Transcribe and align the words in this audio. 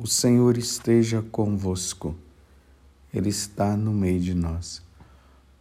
O 0.00 0.06
Senhor 0.06 0.56
esteja 0.56 1.20
convosco, 1.20 2.14
Ele 3.12 3.30
está 3.30 3.76
no 3.76 3.92
meio 3.92 4.20
de 4.20 4.32
nós. 4.32 4.80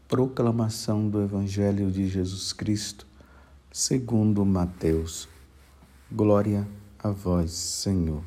Proclamação 0.08 1.10
do 1.10 1.24
Evangelho 1.24 1.90
de 1.90 2.08
Jesus 2.08 2.54
Cristo, 2.54 3.08
segundo 3.72 4.46
Mateus. 4.46 5.28
Glória 6.12 6.68
a 7.00 7.10
vós, 7.10 7.50
Senhor. 7.50 8.24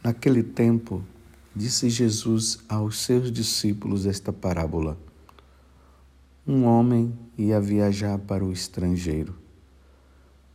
Naquele 0.00 0.44
tempo, 0.44 1.04
disse 1.56 1.90
Jesus 1.90 2.60
aos 2.68 3.00
seus 3.00 3.32
discípulos 3.32 4.06
esta 4.06 4.32
parábola: 4.32 4.96
Um 6.46 6.66
homem 6.66 7.18
ia 7.36 7.60
viajar 7.60 8.16
para 8.16 8.44
o 8.44 8.52
estrangeiro 8.52 9.42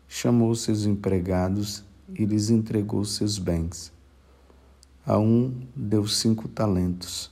chamou 0.10 0.56
seus 0.56 0.86
empregados 0.86 1.84
e 2.16 2.26
lhes 2.26 2.50
entregou 2.50 3.04
seus 3.06 3.38
bens. 3.38 3.92
A 5.06 5.18
um 5.18 5.54
deu 5.75 6.07
cinco 6.07 6.47
talentos, 6.47 7.32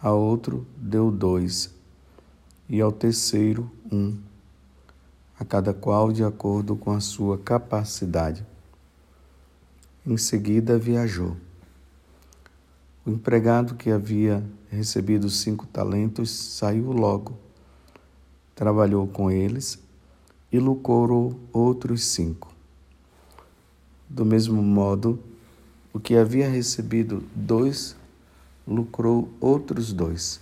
a 0.00 0.10
outro 0.12 0.66
deu 0.76 1.10
dois, 1.10 1.74
e 2.68 2.80
ao 2.80 2.92
terceiro 2.92 3.70
um, 3.90 4.16
a 5.38 5.44
cada 5.44 5.72
qual 5.72 6.12
de 6.12 6.22
acordo 6.22 6.76
com 6.76 6.90
a 6.92 7.00
sua 7.00 7.38
capacidade. 7.38 8.44
Em 10.06 10.16
seguida 10.16 10.78
viajou. 10.78 11.36
O 13.04 13.10
empregado 13.10 13.74
que 13.74 13.90
havia 13.90 14.44
recebido 14.70 15.30
cinco 15.30 15.66
talentos 15.66 16.30
saiu 16.30 16.92
logo, 16.92 17.38
trabalhou 18.54 19.06
com 19.06 19.30
eles 19.30 19.78
e 20.52 20.58
lucrou 20.58 21.38
outros 21.52 22.04
cinco. 22.04 22.57
Do 24.10 24.24
mesmo 24.24 24.62
modo, 24.62 25.22
o 25.92 26.00
que 26.00 26.16
havia 26.16 26.48
recebido 26.48 27.22
dois 27.34 27.94
lucrou 28.66 29.30
outros 29.40 29.92
dois. 29.92 30.40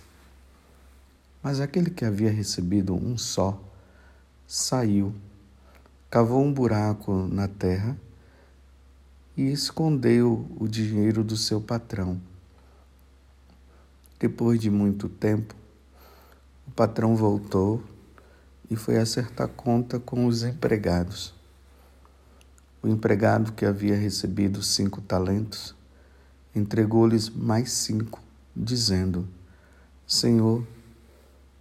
Mas 1.43 1.59
aquele 1.59 1.89
que 1.89 2.05
havia 2.05 2.31
recebido 2.31 2.95
um 2.95 3.17
só 3.17 3.61
saiu, 4.47 5.13
cavou 6.09 6.43
um 6.43 6.53
buraco 6.53 7.13
na 7.27 7.47
terra 7.47 7.97
e 9.35 9.51
escondeu 9.51 10.45
o 10.57 10.67
dinheiro 10.67 11.23
do 11.23 11.35
seu 11.35 11.59
patrão. 11.61 12.19
Depois 14.19 14.59
de 14.59 14.69
muito 14.69 15.07
tempo, 15.07 15.53
o 16.65 16.71
patrão 16.71 17.15
voltou 17.15 17.83
e 18.69 18.75
foi 18.75 18.97
acertar 18.97 19.47
conta 19.49 19.99
com 19.99 20.25
os 20.25 20.43
empregados. 20.43 21.36
O 22.87 22.89
empregado 22.89 23.51
que 23.51 23.65
havia 23.65 23.97
recebido 23.97 24.63
cinco 24.63 25.01
talentos 25.01 25.75
entregou-lhes 26.55 27.27
mais 27.29 27.69
cinco, 27.73 28.21
dizendo: 28.55 29.27
Senhor, 30.07 30.65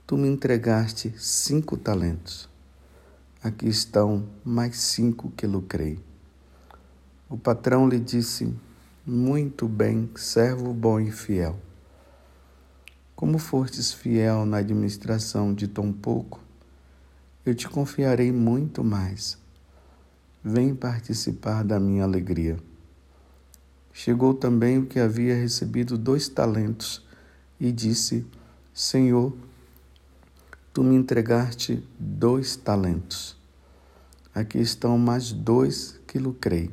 tu 0.06 0.16
me 0.16 0.28
entregaste 0.28 1.12
cinco 1.19 1.77
talentos. 1.77 2.48
Aqui 3.42 3.66
estão 3.66 4.24
mais 4.44 4.78
cinco 4.78 5.32
que 5.32 5.48
lucrei. 5.48 5.98
O 7.28 7.36
patrão 7.36 7.88
lhe 7.88 7.98
disse: 7.98 8.54
Muito 9.04 9.66
bem, 9.66 10.08
servo 10.14 10.72
bom 10.72 11.00
e 11.00 11.10
fiel. 11.10 11.58
Como 13.16 13.36
fostes 13.38 13.92
fiel 13.92 14.47
na 14.47 14.58
administração 14.58 15.52
de 15.52 15.66
tão 15.66 15.92
pouco, 15.92 16.41
eu 17.44 17.52
te 17.52 17.69
confiarei 17.69 18.30
muito 18.30 18.84
mais. 18.84 19.44
Vem 20.48 20.77
participar 20.77 21.64
da 21.64 21.80
minha 21.80 22.05
alegria. 22.05 22.56
Chegou 23.92 24.33
também 24.33 24.78
o 24.78 24.86
que 24.86 25.00
havia 25.00 25.34
recebido 25.34 25.98
dois 25.98 26.28
talentos 26.28 27.05
e 27.58 27.72
disse: 27.72 28.25
Senhor, 28.72 29.37
tu 30.72 30.84
me 30.84 30.94
entregaste 30.94 31.84
dois 31.98 32.54
talentos. 32.54 33.37
Aqui 34.32 34.59
estão 34.59 34.97
mais 34.97 35.32
dois 35.32 35.98
que 36.06 36.16
lucrei. 36.16 36.71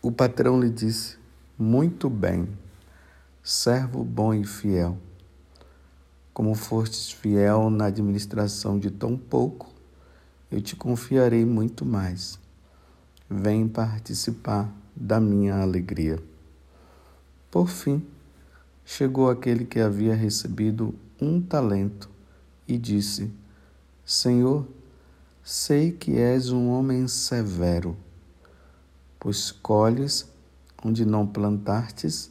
O 0.00 0.10
patrão 0.10 0.58
lhe 0.58 0.70
disse: 0.70 1.18
Muito 1.58 2.08
bem, 2.08 2.48
servo 3.42 4.02
bom 4.02 4.32
e 4.32 4.46
fiel. 4.46 4.96
Como 6.32 6.54
fostes 6.54 7.10
fiel 7.10 7.68
na 7.68 7.84
administração 7.84 8.78
de 8.78 8.90
tão 8.90 9.14
pouco, 9.14 9.73
eu 10.54 10.62
te 10.62 10.76
confiarei 10.76 11.44
muito 11.44 11.84
mais. 11.84 12.38
Vem 13.28 13.66
participar 13.66 14.72
da 14.94 15.18
minha 15.18 15.56
alegria. 15.56 16.22
Por 17.50 17.68
fim, 17.68 18.06
chegou 18.84 19.28
aquele 19.28 19.64
que 19.64 19.80
havia 19.80 20.14
recebido 20.14 20.94
um 21.20 21.42
talento 21.42 22.08
e 22.68 22.78
disse: 22.78 23.32
Senhor, 24.06 24.64
sei 25.42 25.90
que 25.90 26.16
és 26.16 26.52
um 26.52 26.68
homem 26.68 27.08
severo, 27.08 27.96
pois 29.18 29.50
colhes 29.50 30.30
onde 30.84 31.04
não 31.04 31.26
plantastes 31.26 32.30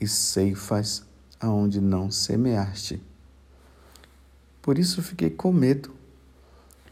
e 0.00 0.06
ceifas 0.06 1.02
aonde 1.40 1.80
não 1.80 2.12
semeaste. 2.12 3.02
Por 4.62 4.78
isso 4.78 5.02
fiquei 5.02 5.30
com 5.30 5.52
medo 5.52 5.98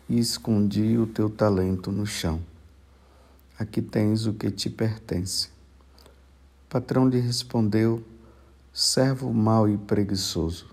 e 0.08 0.18
escondi 0.18 0.96
o 0.96 1.06
teu 1.06 1.28
talento 1.28 1.92
no 1.92 2.06
chão. 2.06 2.40
Aqui 3.58 3.82
tens 3.82 4.26
o 4.26 4.32
que 4.32 4.50
te 4.50 4.70
pertence. 4.70 5.48
O 6.64 6.68
patrão 6.70 7.08
lhe 7.08 7.18
respondeu: 7.18 8.02
Servo 8.72 9.32
mau 9.32 9.68
e 9.68 9.76
preguiçoso. 9.76 10.66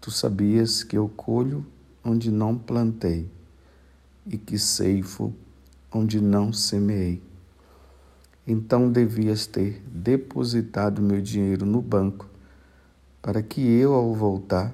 Tu 0.00 0.10
sabias 0.10 0.82
que 0.82 0.96
eu 0.96 1.08
colho 1.08 1.64
onde 2.04 2.30
não 2.30 2.56
plantei 2.56 3.28
e 4.26 4.36
que 4.36 4.58
ceifo 4.58 5.32
onde 5.92 6.20
não 6.20 6.52
semeei. 6.52 7.22
Então 8.46 8.90
devias 8.90 9.46
ter 9.46 9.82
depositado 9.86 11.02
meu 11.02 11.20
dinheiro 11.20 11.66
no 11.66 11.82
banco, 11.82 12.28
para 13.20 13.42
que 13.42 13.60
eu, 13.60 13.92
ao 13.92 14.14
voltar, 14.14 14.72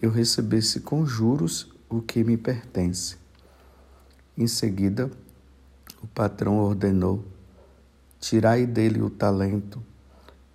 eu 0.00 0.10
recebesse 0.10 0.80
com 0.80 1.04
juros 1.04 1.75
o 1.96 2.02
que 2.02 2.22
me 2.22 2.36
pertence. 2.36 3.16
Em 4.36 4.46
seguida, 4.46 5.10
o 6.02 6.06
patrão 6.06 6.58
ordenou: 6.58 7.24
Tirai 8.20 8.66
dele 8.66 9.00
o 9.00 9.08
talento 9.08 9.82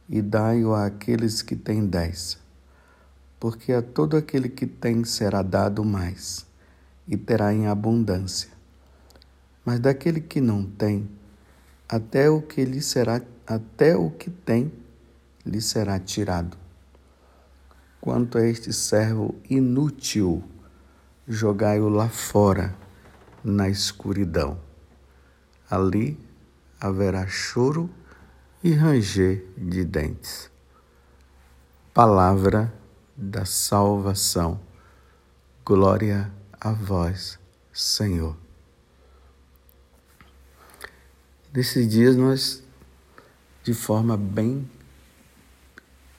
e 0.07 0.21
dai-o 0.21 0.75
àqueles 0.75 1.41
que 1.41 1.55
têm 1.55 1.85
dez. 1.85 2.37
Porque 3.39 3.73
a 3.73 3.81
todo 3.81 4.15
aquele 4.15 4.49
que 4.49 4.67
tem 4.67 5.03
será 5.03 5.41
dado 5.41 5.83
mais, 5.83 6.45
e 7.07 7.17
terá 7.17 7.51
em 7.51 7.65
abundância. 7.65 8.51
Mas 9.65 9.79
daquele 9.79 10.21
que 10.21 10.39
não 10.39 10.63
tem, 10.63 11.09
até 11.89 12.29
o 12.29 12.41
que 12.41 12.63
lhe 12.63 12.81
será, 12.81 13.19
até 13.47 13.95
o 13.95 14.11
que 14.11 14.29
tem, 14.29 14.71
lhe 15.43 15.59
será 15.59 15.99
tirado. 15.99 16.55
Quanto 17.99 18.37
a 18.37 18.45
este 18.45 18.71
servo 18.71 19.35
inútil, 19.49 20.43
jogai-o 21.27 21.89
lá 21.89 22.09
fora, 22.09 22.75
na 23.43 23.69
escuridão. 23.69 24.59
Ali 25.69 26.19
haverá 26.79 27.27
choro 27.27 27.89
e 28.63 28.73
ranger 28.73 29.45
de 29.57 29.83
dentes. 29.83 30.49
Palavra 31.93 32.73
da 33.15 33.45
salvação. 33.45 34.59
Glória 35.65 36.31
a 36.59 36.71
vós, 36.71 37.39
Senhor. 37.71 38.35
Nesses 41.53 41.87
dias 41.87 42.15
nós, 42.15 42.63
de 43.63 43.73
forma 43.73 44.15
bem 44.15 44.69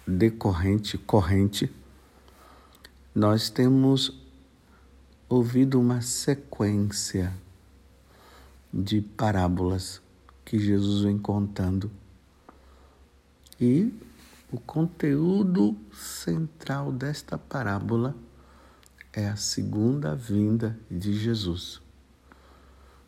decorrente, 0.07 0.99
corrente, 0.99 1.75
nós 3.15 3.49
temos 3.49 4.22
ouvido 5.35 5.81
uma 5.81 6.03
sequência 6.03 7.33
de 8.71 9.01
parábolas 9.01 10.03
que 10.45 10.59
Jesus 10.59 11.05
vem 11.05 11.17
contando. 11.17 11.91
E 13.59 13.99
o 14.53 14.61
conteúdo 14.61 15.75
central 15.91 16.93
desta 16.93 17.39
parábola 17.39 18.15
é 19.11 19.27
a 19.27 19.35
segunda 19.35 20.15
vinda 20.15 20.79
de 20.91 21.15
Jesus. 21.15 21.81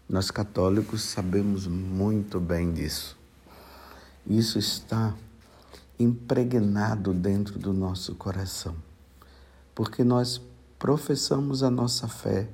Nós 0.08 0.30
católicos 0.30 1.02
sabemos 1.02 1.66
muito 1.66 2.40
bem 2.40 2.72
disso. 2.72 3.18
Isso 4.26 4.58
está 4.58 5.14
impregnado 5.98 7.12
dentro 7.12 7.58
do 7.58 7.74
nosso 7.74 8.14
coração, 8.14 8.74
porque 9.74 10.02
nós 10.02 10.40
professamos 10.84 11.62
a 11.62 11.70
nossa 11.70 12.06
fé 12.06 12.46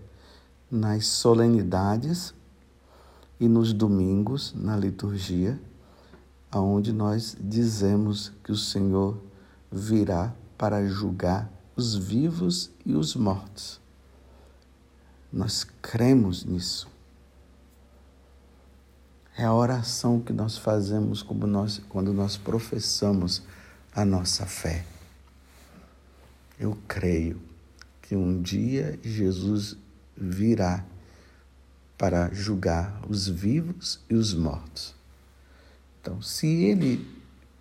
nas 0.70 1.04
solenidades 1.08 2.32
e 3.40 3.48
nos 3.48 3.72
domingos, 3.72 4.54
na 4.54 4.76
liturgia, 4.76 5.60
aonde 6.48 6.92
nós 6.92 7.36
dizemos 7.40 8.30
que 8.44 8.52
o 8.52 8.56
Senhor 8.56 9.20
virá 9.68 10.32
para 10.56 10.86
julgar 10.86 11.50
os 11.74 11.96
vivos 11.96 12.70
e 12.86 12.94
os 12.94 13.16
mortos. 13.16 13.80
Nós 15.32 15.66
cremos 15.82 16.44
nisso. 16.44 16.86
É 19.36 19.42
a 19.42 19.52
oração 19.52 20.20
que 20.20 20.32
nós 20.32 20.56
fazemos 20.56 21.26
nós, 21.48 21.82
quando 21.88 22.12
nós 22.12 22.36
professamos 22.36 23.42
a 23.92 24.04
nossa 24.04 24.46
fé. 24.46 24.86
Eu 26.60 26.78
creio 26.86 27.49
que 28.10 28.16
um 28.16 28.42
dia 28.42 28.98
Jesus 29.04 29.76
virá 30.16 30.84
para 31.96 32.28
julgar 32.34 33.00
os 33.08 33.28
vivos 33.28 34.00
e 34.10 34.16
os 34.16 34.34
mortos. 34.34 34.96
Então, 36.00 36.20
se 36.20 36.48
ele 36.48 37.06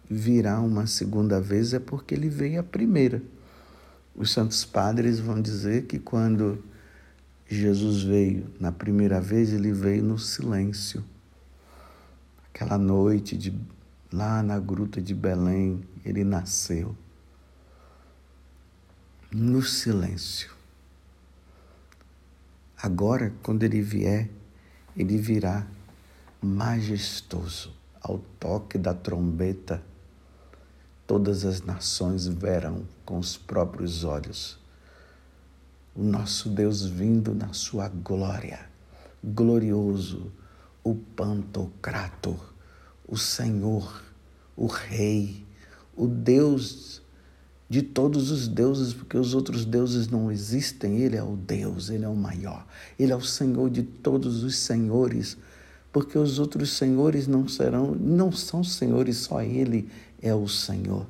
virá 0.10 0.60
uma 0.60 0.88
segunda 0.88 1.40
vez, 1.40 1.72
é 1.76 1.80
porque 1.80 2.16
ele 2.16 2.30
veio 2.30 2.62
a 2.62 2.64
primeira. 2.64 3.22
Os 4.16 4.32
santos 4.32 4.66
padres 4.66 5.20
vão 5.20 5.40
dizer 5.40 5.86
que 5.86 6.00
quando 6.00 6.64
Jesus 7.48 8.02
veio 8.02 8.48
na 8.60 8.72
primeira 8.72 9.22
vez, 9.22 9.54
ele 9.54 9.72
veio 9.72 10.04
no 10.04 10.18
silêncio. 10.18 11.04
Aquela 12.52 12.80
noite 12.80 13.38
de 13.38 13.54
lá 14.12 14.42
na 14.42 14.58
gruta 14.58 15.00
de 15.00 15.14
Belém, 15.14 15.80
ele 16.04 16.24
nasceu. 16.24 16.96
No 19.32 19.62
silêncio. 19.62 20.52
Agora, 22.82 23.34
quando 23.44 23.64
ele 23.64 23.82
vier, 23.82 24.30
ele 24.96 25.18
virá 25.18 25.68
majestoso, 26.42 27.74
ao 28.02 28.20
toque 28.40 28.78
da 28.78 28.94
trombeta. 28.94 29.84
Todas 31.06 31.46
as 31.46 31.62
nações 31.62 32.28
verão 32.28 32.86
com 33.06 33.20
os 33.20 33.38
próprios 33.38 34.04
olhos 34.04 34.60
o 36.00 36.04
nosso 36.04 36.50
Deus 36.50 36.86
vindo 36.86 37.36
na 37.36 37.52
sua 37.52 37.90
glória, 37.90 38.70
glorioso, 39.22 40.32
o 40.82 40.96
Pantocrator, 40.96 42.54
o 43.06 43.18
Senhor, 43.18 44.02
o 44.56 44.66
Rei, 44.66 45.46
o 45.98 46.08
Deus 46.08 47.02
de 47.70 47.84
todos 47.84 48.32
os 48.32 48.48
deuses, 48.48 48.94
porque 48.94 49.16
os 49.16 49.36
outros 49.36 49.64
deuses 49.64 50.08
não 50.08 50.32
existem, 50.32 50.98
Ele 50.98 51.16
é 51.16 51.24
o 51.24 51.36
Deus, 51.36 51.90
Ele 51.90 52.04
é 52.04 52.08
o 52.08 52.16
maior, 52.16 52.66
Ele 52.98 53.12
é 53.12 53.16
o 53.16 53.22
Senhor 53.22 53.70
de 53.70 53.84
todos 53.84 54.44
os 54.44 54.58
senhores, 54.58 55.38
porque 55.94 56.18
os 56.18 56.40
outros 56.40 56.76
senhores 56.76 57.28
não 57.28 57.48
serão, 57.48 57.94
não 57.94 58.32
são 58.32 58.64
senhores, 58.64 59.18
só 59.18 59.44
Ele 59.44 59.88
é 60.20 60.34
o 60.34 60.48
Senhor. 60.48 61.06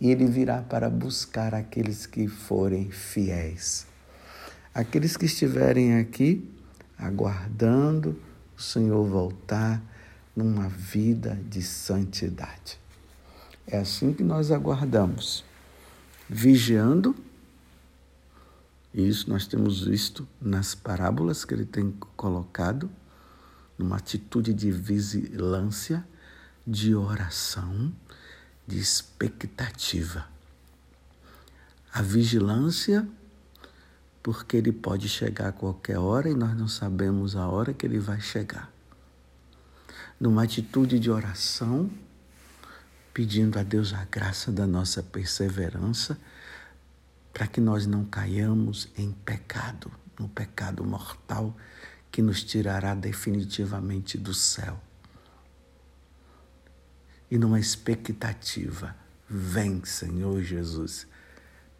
E 0.00 0.10
Ele 0.10 0.26
virá 0.26 0.62
para 0.62 0.88
buscar 0.88 1.52
aqueles 1.52 2.06
que 2.06 2.28
forem 2.28 2.90
fiéis. 2.90 3.86
Aqueles 4.72 5.16
que 5.16 5.26
estiverem 5.26 5.98
aqui 5.98 6.48
aguardando 6.96 8.16
o 8.56 8.62
Senhor 8.62 9.04
voltar 9.04 9.82
numa 10.36 10.68
vida 10.68 11.38
de 11.48 11.62
santidade. 11.62 12.83
É 13.66 13.78
assim 13.78 14.12
que 14.12 14.22
nós 14.22 14.50
aguardamos, 14.50 15.44
vigiando. 16.28 17.16
E 18.92 19.08
isso 19.08 19.28
nós 19.28 19.46
temos 19.46 19.84
visto 19.84 20.28
nas 20.40 20.74
parábolas 20.74 21.44
que 21.44 21.54
ele 21.54 21.64
tem 21.64 21.90
colocado, 22.16 22.90
numa 23.78 23.96
atitude 23.96 24.52
de 24.52 24.70
vigilância, 24.70 26.06
de 26.66 26.94
oração, 26.94 27.92
de 28.66 28.78
expectativa. 28.78 30.26
A 31.92 32.02
vigilância, 32.02 33.08
porque 34.22 34.56
ele 34.56 34.72
pode 34.72 35.08
chegar 35.08 35.48
a 35.48 35.52
qualquer 35.52 35.98
hora 35.98 36.28
e 36.28 36.34
nós 36.34 36.56
não 36.56 36.68
sabemos 36.68 37.34
a 37.34 37.48
hora 37.48 37.72
que 37.72 37.86
ele 37.86 37.98
vai 37.98 38.20
chegar. 38.20 38.70
Numa 40.20 40.44
atitude 40.44 40.98
de 40.98 41.10
oração, 41.10 41.90
pedindo 43.14 43.60
a 43.60 43.62
Deus 43.62 43.94
a 43.94 44.04
graça 44.04 44.50
da 44.50 44.66
nossa 44.66 45.00
perseverança, 45.00 46.18
para 47.32 47.46
que 47.46 47.60
nós 47.60 47.86
não 47.86 48.04
caiamos 48.04 48.88
em 48.98 49.12
pecado, 49.12 49.90
no 50.18 50.28
pecado 50.28 50.84
mortal 50.84 51.56
que 52.10 52.20
nos 52.20 52.42
tirará 52.42 52.92
definitivamente 52.92 54.18
do 54.18 54.34
céu. 54.34 54.80
E 57.30 57.38
numa 57.38 57.58
expectativa, 57.58 58.96
vem, 59.28 59.84
Senhor 59.84 60.42
Jesus. 60.42 61.06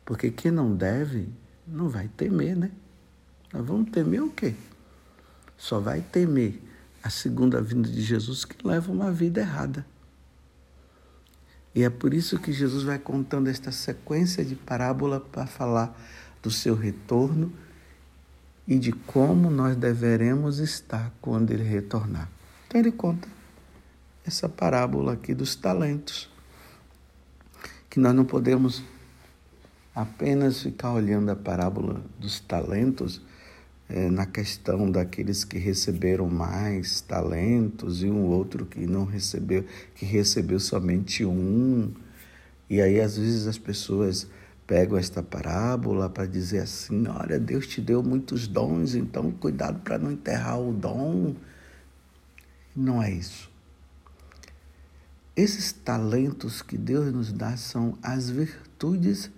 Porque 0.04 0.30
quem 0.30 0.52
não 0.52 0.74
deve, 0.74 1.28
não 1.66 1.88
vai 1.88 2.08
temer, 2.08 2.56
né? 2.56 2.70
Nós 3.52 3.66
vamos 3.66 3.90
temer 3.90 4.22
o 4.22 4.30
quê? 4.30 4.54
Só 5.56 5.80
vai 5.80 6.00
temer 6.00 6.60
a 7.02 7.10
segunda 7.10 7.60
vinda 7.60 7.88
de 7.88 8.02
Jesus 8.02 8.44
que 8.44 8.66
leva 8.66 8.90
uma 8.90 9.12
vida 9.12 9.40
errada. 9.40 9.84
E 11.74 11.82
é 11.82 11.90
por 11.90 12.14
isso 12.14 12.38
que 12.38 12.52
Jesus 12.52 12.84
vai 12.84 12.98
contando 12.98 13.48
esta 13.48 13.72
sequência 13.72 14.44
de 14.44 14.54
parábola 14.54 15.20
para 15.20 15.46
falar 15.46 15.98
do 16.42 16.50
seu 16.50 16.74
retorno 16.74 17.52
e 18.66 18.78
de 18.78 18.92
como 18.92 19.50
nós 19.50 19.76
deveremos 19.76 20.58
estar 20.58 21.12
quando 21.20 21.50
ele 21.50 21.64
retornar. 21.64 22.28
Então 22.66 22.80
ele 22.80 22.92
conta 22.92 23.28
essa 24.24 24.48
parábola 24.48 25.14
aqui 25.14 25.34
dos 25.34 25.54
talentos, 25.54 26.30
que 27.90 27.98
nós 27.98 28.14
não 28.14 28.24
podemos 28.24 28.82
apenas 29.94 30.62
ficar 30.62 30.92
olhando 30.92 31.30
a 31.30 31.36
parábola 31.36 32.02
dos 32.18 32.40
talentos 32.40 33.20
é, 33.88 34.08
na 34.10 34.26
questão 34.26 34.90
daqueles 34.90 35.44
que 35.44 35.58
receberam 35.58 36.28
mais 36.28 37.00
talentos 37.00 38.02
e 38.02 38.06
um 38.06 38.24
outro 38.24 38.64
que 38.64 38.86
não 38.86 39.04
recebeu, 39.04 39.64
que 39.94 40.04
recebeu 40.04 40.58
somente 40.58 41.24
um. 41.24 41.92
E 42.68 42.80
aí, 42.80 43.00
às 43.00 43.16
vezes, 43.18 43.46
as 43.46 43.58
pessoas 43.58 44.26
pegam 44.66 44.96
esta 44.96 45.22
parábola 45.22 46.08
para 46.08 46.26
dizer 46.26 46.60
assim: 46.60 47.06
olha, 47.08 47.38
Deus 47.38 47.66
te 47.66 47.80
deu 47.80 48.02
muitos 48.02 48.46
dons, 48.46 48.94
então 48.94 49.30
cuidado 49.30 49.80
para 49.80 49.98
não 49.98 50.10
enterrar 50.10 50.60
o 50.60 50.72
dom. 50.72 51.34
Não 52.74 53.02
é 53.02 53.10
isso. 53.10 53.52
Esses 55.36 55.72
talentos 55.72 56.62
que 56.62 56.78
Deus 56.78 57.12
nos 57.12 57.32
dá 57.32 57.56
são 57.56 57.98
as 58.02 58.30
virtudes 58.30 59.30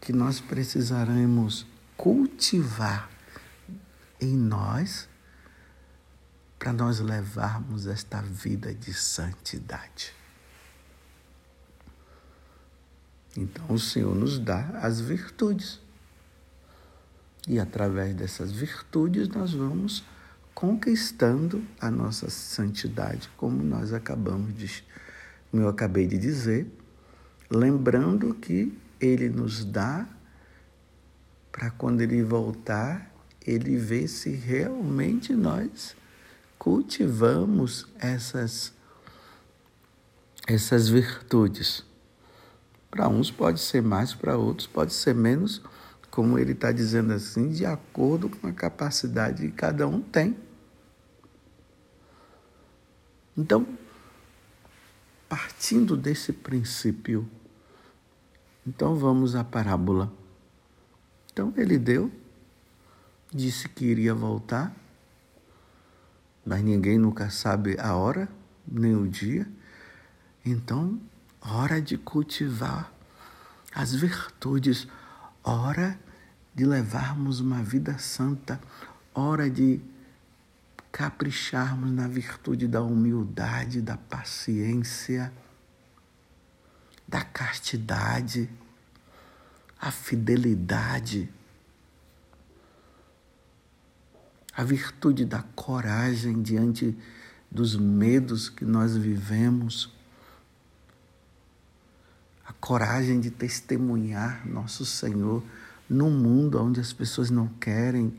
que 0.00 0.12
nós 0.12 0.40
precisaremos 0.40 1.64
cultivar 1.96 3.11
em 4.22 4.36
nós 4.36 5.08
para 6.58 6.72
nós 6.72 7.00
levarmos 7.00 7.88
esta 7.88 8.22
vida 8.22 8.72
de 8.72 8.94
santidade. 8.94 10.14
Então 13.36 13.64
o 13.68 13.78
Senhor 13.78 14.14
nos 14.14 14.38
dá 14.38 14.68
as 14.80 15.00
virtudes. 15.00 15.80
E 17.48 17.58
através 17.58 18.14
dessas 18.14 18.52
virtudes 18.52 19.26
nós 19.26 19.52
vamos 19.52 20.04
conquistando 20.54 21.66
a 21.80 21.90
nossa 21.90 22.30
santidade, 22.30 23.28
como 23.36 23.60
nós 23.64 23.92
acabamos 23.92 24.56
de, 24.56 24.84
como 25.50 25.64
eu 25.64 25.68
acabei 25.68 26.06
de 26.06 26.16
dizer, 26.16 26.70
lembrando 27.50 28.34
que 28.34 28.78
ele 29.00 29.28
nos 29.28 29.64
dá 29.64 30.06
para 31.50 31.70
quando 31.70 32.02
ele 32.02 32.22
voltar 32.22 33.11
ele 33.46 33.76
vê 33.76 34.06
se 34.06 34.30
realmente 34.30 35.34
nós 35.34 35.96
cultivamos 36.58 37.86
essas, 37.98 38.72
essas 40.46 40.88
virtudes. 40.88 41.84
Para 42.90 43.08
uns 43.08 43.30
pode 43.30 43.60
ser 43.60 43.82
mais, 43.82 44.14
para 44.14 44.36
outros 44.36 44.66
pode 44.66 44.92
ser 44.92 45.14
menos, 45.14 45.62
como 46.10 46.38
ele 46.38 46.52
está 46.52 46.70
dizendo 46.70 47.12
assim, 47.12 47.48
de 47.50 47.64
acordo 47.64 48.28
com 48.28 48.46
a 48.46 48.52
capacidade 48.52 49.42
que 49.42 49.52
cada 49.52 49.88
um 49.88 50.00
tem. 50.00 50.36
Então, 53.36 53.66
partindo 55.28 55.96
desse 55.96 56.32
princípio, 56.32 57.28
então 58.66 58.94
vamos 58.94 59.34
à 59.34 59.42
parábola. 59.42 60.12
Então 61.32 61.52
ele 61.56 61.78
deu 61.78 62.12
disse 63.32 63.68
que 63.68 63.86
iria 63.86 64.14
voltar, 64.14 64.74
mas 66.44 66.62
ninguém 66.62 66.98
nunca 66.98 67.30
sabe 67.30 67.76
a 67.80 67.94
hora, 67.94 68.28
nem 68.66 68.94
o 68.94 69.08
dia. 69.08 69.46
Então, 70.44 71.00
hora 71.40 71.80
de 71.80 71.96
cultivar 71.96 72.92
as 73.74 73.94
virtudes, 73.94 74.86
hora 75.42 75.98
de 76.54 76.64
levarmos 76.64 77.40
uma 77.40 77.62
vida 77.62 77.96
santa, 77.98 78.60
hora 79.14 79.48
de 79.48 79.80
capricharmos 80.90 81.90
na 81.90 82.06
virtude 82.06 82.68
da 82.68 82.82
humildade, 82.82 83.80
da 83.80 83.96
paciência, 83.96 85.32
da 87.08 87.24
castidade, 87.24 88.48
a 89.80 89.90
fidelidade, 89.90 91.32
a 94.54 94.62
virtude 94.62 95.24
da 95.24 95.42
coragem 95.54 96.42
diante 96.42 96.96
dos 97.50 97.76
medos 97.76 98.48
que 98.48 98.64
nós 98.64 98.96
vivemos, 98.96 99.92
a 102.46 102.52
coragem 102.54 103.20
de 103.20 103.30
testemunhar 103.30 104.46
nosso 104.46 104.84
Senhor 104.84 105.42
num 105.88 106.10
mundo 106.10 106.62
onde 106.62 106.80
as 106.80 106.92
pessoas 106.92 107.30
não 107.30 107.48
querem 107.48 108.14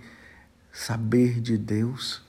saber 0.72 1.40
de 1.40 1.58
Deus. 1.58 2.22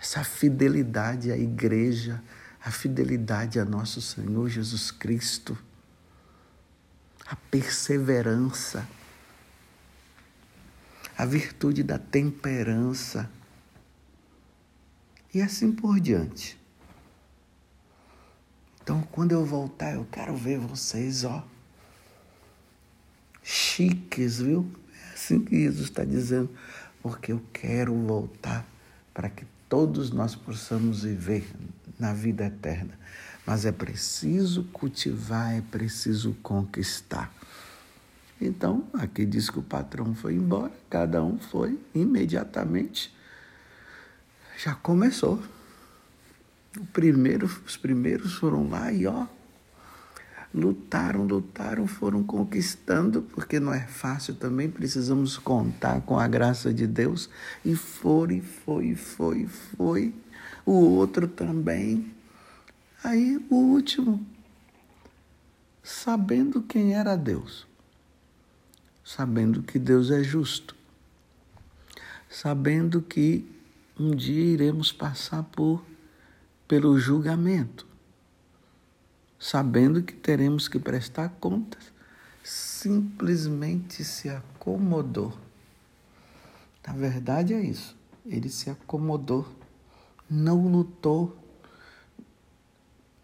Essa 0.00 0.24
fidelidade 0.24 1.30
à 1.30 1.36
igreja, 1.36 2.22
a 2.64 2.70
fidelidade 2.70 3.58
a 3.58 3.64
nosso 3.64 4.00
Senhor 4.00 4.48
Jesus 4.48 4.90
Cristo, 4.90 5.56
a 7.26 7.36
perseverança, 7.36 8.86
a 11.20 11.26
virtude 11.26 11.82
da 11.82 11.98
temperança 11.98 13.30
e 15.34 15.42
assim 15.42 15.70
por 15.70 16.00
diante. 16.00 16.58
Então, 18.82 19.02
quando 19.12 19.32
eu 19.32 19.44
voltar, 19.44 19.92
eu 19.92 20.06
quero 20.10 20.34
ver 20.34 20.58
vocês, 20.58 21.22
ó, 21.24 21.46
chiques, 23.42 24.40
viu? 24.40 24.66
É 24.94 25.12
assim 25.12 25.44
que 25.44 25.64
Jesus 25.64 25.90
está 25.90 26.04
dizendo, 26.04 26.48
porque 27.02 27.32
eu 27.32 27.42
quero 27.52 27.94
voltar 27.94 28.66
para 29.12 29.28
que 29.28 29.44
todos 29.68 30.10
nós 30.10 30.34
possamos 30.34 31.02
viver 31.02 31.46
na 31.98 32.14
vida 32.14 32.46
eterna. 32.46 32.98
Mas 33.44 33.66
é 33.66 33.72
preciso 33.72 34.64
cultivar, 34.72 35.52
é 35.52 35.60
preciso 35.60 36.32
conquistar. 36.42 37.30
Então, 38.40 38.84
aqui 38.94 39.26
diz 39.26 39.50
que 39.50 39.58
o 39.58 39.62
patrão 39.62 40.14
foi 40.14 40.34
embora, 40.34 40.72
cada 40.88 41.22
um 41.22 41.38
foi 41.38 41.78
imediatamente. 41.94 43.14
Já 44.56 44.74
começou. 44.74 45.42
Primeiro, 46.92 47.46
os 47.66 47.76
primeiros 47.76 48.34
foram 48.34 48.68
lá 48.68 48.90
e 48.92 49.06
ó, 49.06 49.26
lutaram, 50.54 51.24
lutaram, 51.24 51.86
foram 51.86 52.22
conquistando, 52.22 53.22
porque 53.22 53.60
não 53.60 53.74
é 53.74 53.86
fácil 53.86 54.34
também, 54.34 54.70
precisamos 54.70 55.36
contar 55.36 56.00
com 56.02 56.18
a 56.18 56.26
graça 56.26 56.72
de 56.72 56.86
Deus. 56.86 57.28
E 57.64 57.74
foi, 57.74 58.40
foi, 58.40 58.94
foi, 58.94 59.46
foi. 59.46 60.14
O 60.64 60.72
outro 60.72 61.28
também. 61.28 62.12
Aí 63.02 63.42
o 63.48 63.54
último, 63.54 64.24
sabendo 65.82 66.62
quem 66.62 66.94
era 66.94 67.16
Deus, 67.16 67.66
sabendo 69.16 69.62
que 69.62 69.78
Deus 69.78 70.10
é 70.10 70.22
justo, 70.22 70.74
sabendo 72.28 73.00
que 73.00 73.44
um 73.98 74.14
dia 74.14 74.44
iremos 74.44 74.92
passar 74.92 75.42
por 75.42 75.84
pelo 76.66 76.98
julgamento 76.98 77.90
sabendo 79.40 80.02
que 80.02 80.12
teremos 80.12 80.68
que 80.68 80.78
prestar 80.78 81.30
contas, 81.40 81.90
simplesmente 82.44 84.04
se 84.04 84.28
acomodou. 84.28 85.32
Na 86.86 86.92
verdade 86.92 87.54
é 87.54 87.60
isso. 87.60 87.96
Ele 88.26 88.50
se 88.50 88.68
acomodou, 88.68 89.48
não 90.28 90.68
lutou, 90.68 91.34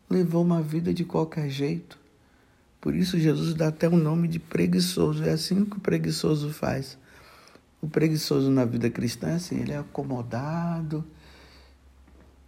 levou 0.08 0.42
uma 0.42 0.62
vida 0.62 0.94
de 0.94 1.04
qualquer 1.04 1.50
jeito. 1.50 1.98
Por 2.86 2.94
isso 2.94 3.18
Jesus 3.18 3.52
dá 3.52 3.66
até 3.66 3.88
o 3.88 3.96
nome 3.96 4.28
de 4.28 4.38
preguiçoso. 4.38 5.24
É 5.24 5.30
assim 5.30 5.64
que 5.64 5.76
o 5.76 5.80
preguiçoso 5.80 6.52
faz. 6.52 6.96
O 7.82 7.88
preguiçoso 7.88 8.48
na 8.48 8.64
vida 8.64 8.88
cristã 8.88 9.30
é 9.30 9.34
assim, 9.34 9.58
ele 9.58 9.72
é 9.72 9.78
acomodado, 9.78 11.04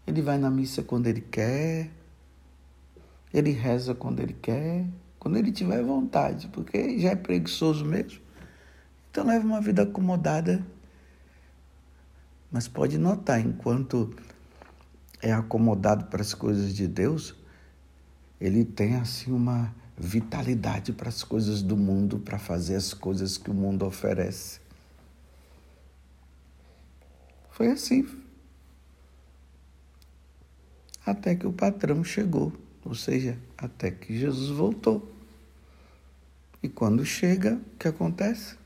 ele 0.06 0.22
vai 0.22 0.38
na 0.38 0.48
missa 0.48 0.80
quando 0.80 1.08
ele 1.08 1.22
quer, 1.22 1.90
ele 3.34 3.50
reza 3.50 3.96
quando 3.96 4.20
ele 4.20 4.32
quer, 4.32 4.86
quando 5.18 5.36
ele 5.38 5.50
tiver 5.50 5.82
vontade, 5.82 6.46
porque 6.46 7.00
já 7.00 7.08
é 7.08 7.16
preguiçoso 7.16 7.84
mesmo. 7.84 8.20
Então 9.10 9.26
leva 9.26 9.44
uma 9.44 9.60
vida 9.60 9.82
acomodada. 9.82 10.64
Mas 12.48 12.68
pode 12.68 12.96
notar, 12.96 13.40
enquanto 13.40 14.14
é 15.20 15.32
acomodado 15.32 16.04
para 16.04 16.22
as 16.22 16.32
coisas 16.32 16.72
de 16.72 16.86
Deus, 16.86 17.34
ele 18.40 18.64
tem 18.64 18.94
assim 18.94 19.32
uma 19.32 19.74
vitalidade 19.98 20.92
para 20.92 21.08
as 21.08 21.22
coisas 21.22 21.62
do 21.62 21.76
mundo, 21.76 22.18
para 22.18 22.38
fazer 22.38 22.76
as 22.76 22.94
coisas 22.94 23.36
que 23.36 23.50
o 23.50 23.54
mundo 23.54 23.84
oferece. 23.84 24.60
Foi 27.50 27.68
assim. 27.68 28.06
Até 31.04 31.34
que 31.34 31.46
o 31.46 31.52
patrão 31.52 32.04
chegou 32.04 32.52
ou 32.88 32.94
seja, 32.94 33.36
até 33.56 33.90
que 33.90 34.18
Jesus 34.18 34.48
voltou. 34.48 35.14
E 36.62 36.68
quando 36.70 37.04
chega, 37.04 37.54
o 37.54 37.78
que 37.78 37.86
acontece? 37.86 38.56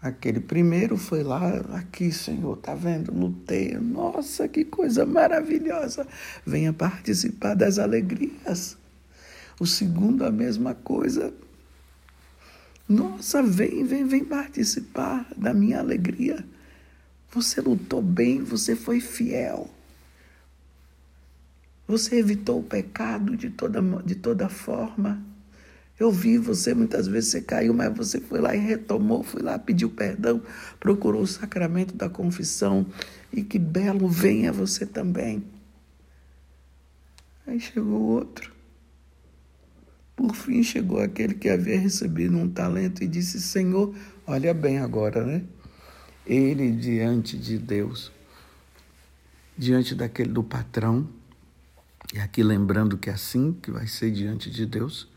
Aquele 0.00 0.38
primeiro 0.38 0.98
foi 0.98 1.22
lá, 1.22 1.56
aqui, 1.74 2.12
Senhor, 2.12 2.56
tá 2.58 2.74
vendo? 2.74 3.12
Lutei. 3.12 3.74
Nossa, 3.78 4.46
que 4.46 4.62
coisa 4.64 5.06
maravilhosa. 5.06 6.06
Venha 6.46 6.72
participar 6.72 7.54
das 7.54 7.78
alegrias. 7.78 8.76
O 9.58 9.66
segundo, 9.66 10.24
a 10.24 10.30
mesma 10.30 10.74
coisa. 10.74 11.32
Nossa, 12.88 13.42
vem, 13.42 13.84
vem, 13.84 14.06
vem 14.06 14.24
participar 14.24 15.26
da 15.36 15.52
minha 15.52 15.78
alegria. 15.78 16.44
Você 17.32 17.60
lutou 17.60 18.00
bem, 18.00 18.42
você 18.42 18.74
foi 18.74 19.00
fiel. 19.00 19.68
Você 21.86 22.16
evitou 22.16 22.60
o 22.60 22.62
pecado 22.62 23.36
de 23.36 23.50
toda, 23.50 23.80
de 24.02 24.14
toda 24.14 24.48
forma. 24.48 25.22
Eu 25.98 26.12
vi 26.12 26.38
você, 26.38 26.72
muitas 26.72 27.08
vezes 27.08 27.30
você 27.30 27.40
caiu, 27.40 27.74
mas 27.74 27.94
você 27.96 28.20
foi 28.20 28.40
lá 28.40 28.54
e 28.54 28.58
retomou, 28.58 29.22
foi 29.22 29.42
lá, 29.42 29.58
pediu 29.58 29.90
perdão, 29.90 30.40
procurou 30.78 31.22
o 31.22 31.26
sacramento 31.26 31.94
da 31.94 32.08
confissão. 32.08 32.86
E 33.32 33.42
que 33.42 33.58
belo 33.58 34.08
venha 34.08 34.52
você 34.52 34.86
também. 34.86 35.42
Aí 37.46 37.58
chegou 37.58 38.00
outro. 38.00 38.57
Por 40.18 40.34
fim 40.34 40.64
chegou 40.64 41.00
aquele 41.00 41.32
que 41.32 41.48
havia 41.48 41.78
recebido 41.78 42.36
um 42.36 42.50
talento 42.50 43.04
e 43.04 43.06
disse: 43.06 43.40
Senhor, 43.40 43.94
olha 44.26 44.52
bem 44.52 44.80
agora, 44.80 45.24
né? 45.24 45.44
Ele 46.26 46.72
diante 46.72 47.38
de 47.38 47.56
Deus, 47.56 48.10
diante 49.56 49.94
daquele 49.94 50.32
do 50.32 50.42
patrão, 50.42 51.08
e 52.12 52.18
aqui 52.18 52.42
lembrando 52.42 52.98
que 52.98 53.08
é 53.08 53.12
assim 53.12 53.52
que 53.52 53.70
vai 53.70 53.86
ser 53.86 54.10
diante 54.10 54.50
de 54.50 54.66
Deus. 54.66 55.08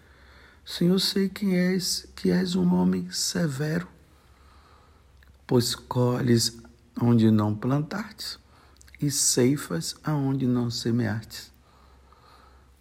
Senhor, 0.63 1.00
sei 1.00 1.27
quem 1.27 1.58
és, 1.58 2.08
que 2.15 2.29
és 2.29 2.53
um 2.53 2.72
homem 2.72 3.10
severo, 3.10 3.88
pois 5.48 5.74
colhes 5.74 6.60
onde 7.01 7.31
não 7.31 7.55
plantastes 7.55 8.38
e 9.01 9.10
ceifas 9.10 9.96
aonde 10.03 10.46
não 10.46 10.70
semeastes. 10.70 11.51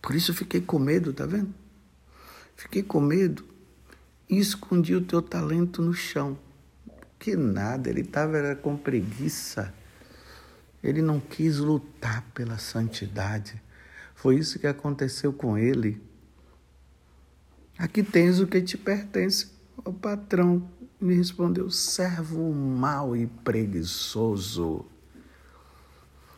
Por 0.02 0.14
isso 0.14 0.34
fiquei 0.34 0.60
com 0.60 0.78
medo, 0.78 1.14
tá 1.14 1.24
vendo? 1.24 1.58
Fiquei 2.60 2.82
com 2.82 3.00
medo 3.00 3.42
e 4.28 4.36
escondi 4.36 4.94
o 4.94 5.00
teu 5.00 5.22
talento 5.22 5.80
no 5.80 5.94
chão. 5.94 6.38
Que 7.18 7.34
nada, 7.34 7.88
ele 7.88 8.02
estava 8.02 8.54
com 8.54 8.76
preguiça. 8.76 9.72
Ele 10.82 11.00
não 11.00 11.18
quis 11.18 11.56
lutar 11.56 12.22
pela 12.34 12.58
santidade. 12.58 13.60
Foi 14.14 14.36
isso 14.36 14.58
que 14.58 14.66
aconteceu 14.66 15.32
com 15.32 15.56
ele. 15.56 16.02
Aqui 17.78 18.02
tens 18.02 18.40
o 18.40 18.46
que 18.46 18.60
te 18.60 18.76
pertence. 18.76 19.48
O 19.82 19.90
patrão 19.90 20.70
me 21.00 21.14
respondeu: 21.14 21.70
servo 21.70 22.52
mau 22.52 23.16
e 23.16 23.26
preguiçoso. 23.26 24.84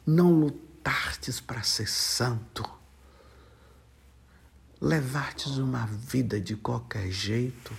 Não 0.06 0.32
lutastes 0.32 1.40
para 1.40 1.64
ser 1.64 1.88
santo. 1.88 2.81
Levartes 4.84 5.58
uma 5.58 5.86
vida 5.86 6.40
de 6.40 6.56
qualquer 6.56 7.08
jeito. 7.08 7.72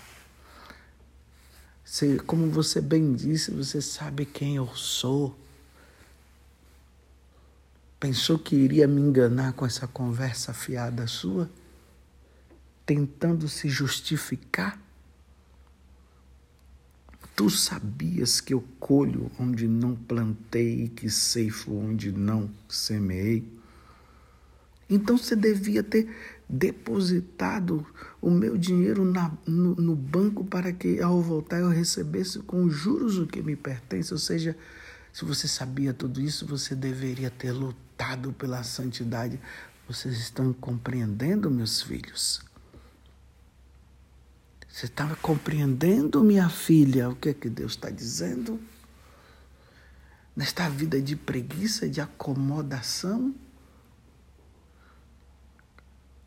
Como 2.26 2.50
você 2.50 2.80
bem 2.80 3.14
disse, 3.14 3.52
você 3.52 3.82
sabe 3.82 4.26
quem 4.26 4.56
eu 4.56 4.74
sou. 4.74 5.38
Pensou 8.00 8.40
que 8.40 8.56
iria 8.56 8.88
me 8.88 9.02
enganar 9.02 9.52
com 9.52 9.66
essa 9.66 9.86
conversa 9.86 10.54
fiada 10.54 11.06
sua? 11.06 11.50
Tentando 12.86 13.50
se 13.50 13.68
justificar? 13.68 14.80
Tu 17.36 17.50
sabias 17.50 18.40
que 18.40 18.54
eu 18.54 18.64
colho 18.80 19.30
onde 19.38 19.68
não 19.68 19.94
plantei 19.94 20.86
e 20.86 20.88
que 20.88 21.10
ceifo 21.10 21.76
onde 21.76 22.14
não 22.14 22.50
semeei? 22.70 23.46
Então 24.90 25.18
você 25.18 25.36
devia 25.36 25.82
ter 25.82 26.08
depositado 26.48 27.86
o 28.22 28.30
meu 28.30 28.58
dinheiro 28.58 29.04
na, 29.06 29.32
no, 29.46 29.76
no, 29.76 29.96
banco 29.96 30.44
para 30.44 30.72
que 30.72 31.02
ao 31.02 31.22
voltar 31.22 31.60
eu 31.60 31.70
recebesse 31.70 32.40
com 32.40 32.70
juros 32.70 33.18
o 33.18 33.26
que 33.26 33.42
me 33.42 33.56
pertence. 33.56 34.14
Ou 34.14 34.20
seja, 34.20 34.56
se 35.12 35.26
você 35.26 35.48
sabia 35.48 35.94
tudo 35.94 36.22
isso, 36.22 36.46
você 36.46 36.76
deveria 36.76 37.30
ter 37.30 37.52
lutado 37.52 38.34
pela 38.34 38.64
santidade. 38.64 39.40
Vocês 39.88 40.18
estão 40.18 40.54
compreendendo, 40.54 41.50
meus 41.50 41.82
filhos? 41.82 42.42
Você 44.74 44.88
estava 44.88 45.16
compreendendo, 45.16 46.24
minha 46.24 46.50
filha, 46.50 47.10
o 47.10 47.16
que 47.16 47.30
é 47.30 47.34
que 47.34 47.48
Deus 47.48 47.74
está 47.74 47.92
dizendo? 47.92 48.60
Nesta 50.36 50.68
vida 50.68 51.00
de 51.00 51.16
preguiça, 51.16 51.88
de 51.88 52.02
acomodação, 52.02 53.36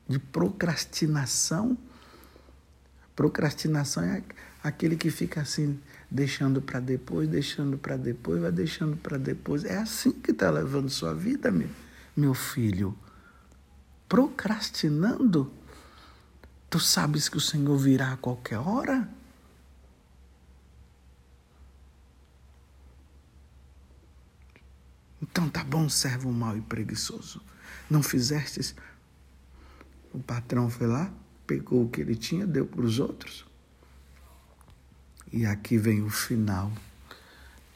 de 0.09 0.19
procrastinação. 0.19 1.77
Procrastinação 3.15 4.05
é 4.05 4.23
aquele 4.63 4.97
que 4.97 5.11
fica 5.11 5.41
assim, 5.41 5.81
deixando 6.11 6.61
para 6.61 6.81
depois, 6.81 7.29
deixando 7.29 7.79
para 7.79 7.97
depois, 7.97 8.41
vai 8.41 8.53
deixando 8.53 8.97
para 8.97 9.17
depois. 9.17 9.65
É 9.65 9.79
assim 9.79 10.13
que 10.13 10.31
está 10.31 10.51
levando 10.51 10.89
sua 10.89 11.15
vida, 11.15 11.51
meu, 11.51 11.69
meu 12.17 12.35
filho. 12.35 12.97
Procrastinando. 14.09 15.53
Tu 16.69 16.79
sabes 16.79 17.29
que 17.29 17.37
o 17.37 17.41
Senhor 17.41 17.77
virá 17.77 18.13
a 18.13 18.17
qualquer 18.17 18.59
hora? 18.59 19.09
Então 25.23 25.49
tá 25.49 25.65
bom, 25.65 25.89
servo 25.89 26.31
mau 26.33 26.57
e 26.57 26.61
preguiçoso. 26.61 27.41
Não 27.91 28.03
fizestes? 28.03 28.75
O 30.17 30.19
patrão 30.21 30.71
foi 30.71 30.87
lá, 30.87 31.13
pegou 31.47 31.85
o 31.85 31.91
que 31.91 32.01
ele 32.01 32.17
tinha, 32.17 32.47
deu 32.47 32.65
para 32.65 32.81
os 32.81 32.99
outros. 32.99 33.45
E 35.31 35.45
aqui 35.45 35.77
vem 35.77 36.01
o 36.01 36.09
final, 36.09 36.73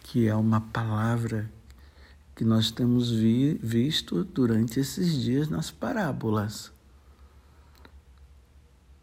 que 0.02 0.26
é 0.26 0.34
uma 0.34 0.62
palavra 0.62 1.52
que 2.34 2.42
nós 2.42 2.70
temos 2.70 3.10
vi, 3.10 3.60
visto 3.62 4.24
durante 4.24 4.80
esses 4.80 5.12
dias 5.20 5.50
nas 5.50 5.70
parábolas 5.70 6.72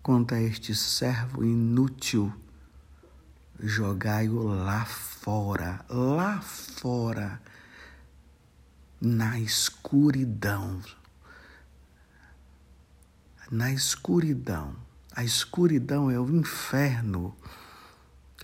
quanto 0.02 0.34
a 0.34 0.42
este 0.42 0.74
servo 0.74 1.46
inútil, 1.46 2.34
jogai-o 3.60 4.42
lá 4.48 4.84
fora, 4.84 5.86
lá 5.88 6.42
fora, 6.42 7.40
na 9.00 9.40
escuridão. 9.40 10.82
Na 13.50 13.72
escuridão. 13.72 14.76
A 15.16 15.24
escuridão 15.24 16.12
é 16.12 16.20
o 16.20 16.30
inferno. 16.30 17.36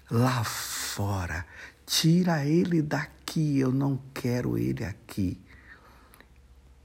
Lá 0.10 0.44
fora. 0.44 1.46
Tira 1.86 2.46
ele 2.46 2.82
daqui, 2.82 3.60
eu 3.60 3.72
não 3.72 4.02
quero 4.14 4.58
ele 4.58 4.84
aqui. 4.84 5.40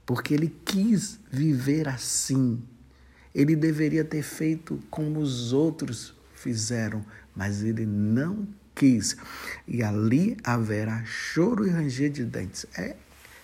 Porque 0.05 0.33
ele 0.33 0.49
quis 0.65 1.19
viver 1.31 1.87
assim 1.87 2.61
ele 3.33 3.55
deveria 3.55 4.03
ter 4.03 4.23
feito 4.23 4.81
como 4.89 5.19
os 5.19 5.53
outros 5.53 6.13
fizeram, 6.35 7.05
mas 7.35 7.63
ele 7.63 7.85
não 7.85 8.47
quis. 8.75 9.15
E 9.67 9.83
ali 9.83 10.35
haverá 10.43 11.03
choro 11.05 11.67
e 11.67 11.69
ranger 11.69 12.09
de 12.09 12.25
dentes. 12.25 12.65
É, 12.77 12.95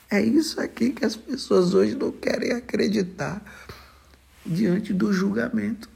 é 0.09 0.21
isso 0.21 0.59
aqui 0.59 0.91
que 0.91 1.05
as 1.05 1.15
pessoas 1.15 1.73
hoje 1.73 1.95
não 1.95 2.11
querem 2.11 2.51
acreditar 2.51 3.43
diante 4.45 4.93
do 4.93 5.11
julgamento. 5.11 5.89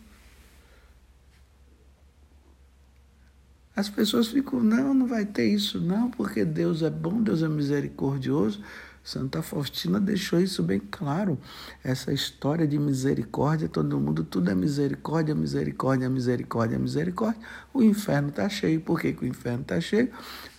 As 3.75 3.89
pessoas 3.89 4.27
ficam, 4.27 4.61
não, 4.61 4.93
não 4.93 5.07
vai 5.07 5.25
ter 5.25 5.45
isso, 5.45 5.79
não, 5.79 6.11
porque 6.11 6.43
Deus 6.43 6.81
é 6.81 6.89
bom, 6.89 7.21
Deus 7.21 7.41
é 7.41 7.47
misericordioso. 7.47 8.61
Santa 9.01 9.41
Faustina 9.41 9.99
deixou 9.99 10.39
isso 10.39 10.61
bem 10.61 10.79
claro. 10.79 11.39
Essa 11.83 12.11
história 12.11 12.67
de 12.67 12.77
misericórdia, 12.77 13.69
todo 13.69 13.99
mundo, 13.99 14.23
tudo 14.23 14.51
é 14.51 14.55
misericórdia, 14.55 15.33
misericórdia, 15.33 16.09
misericórdia, 16.09 16.77
misericórdia. 16.77 17.41
O 17.73 17.81
inferno 17.81 18.29
está 18.29 18.49
cheio. 18.49 18.81
Por 18.81 18.99
que, 18.99 19.13
que 19.13 19.23
o 19.23 19.27
inferno 19.27 19.61
está 19.61 19.79
cheio? 19.79 20.09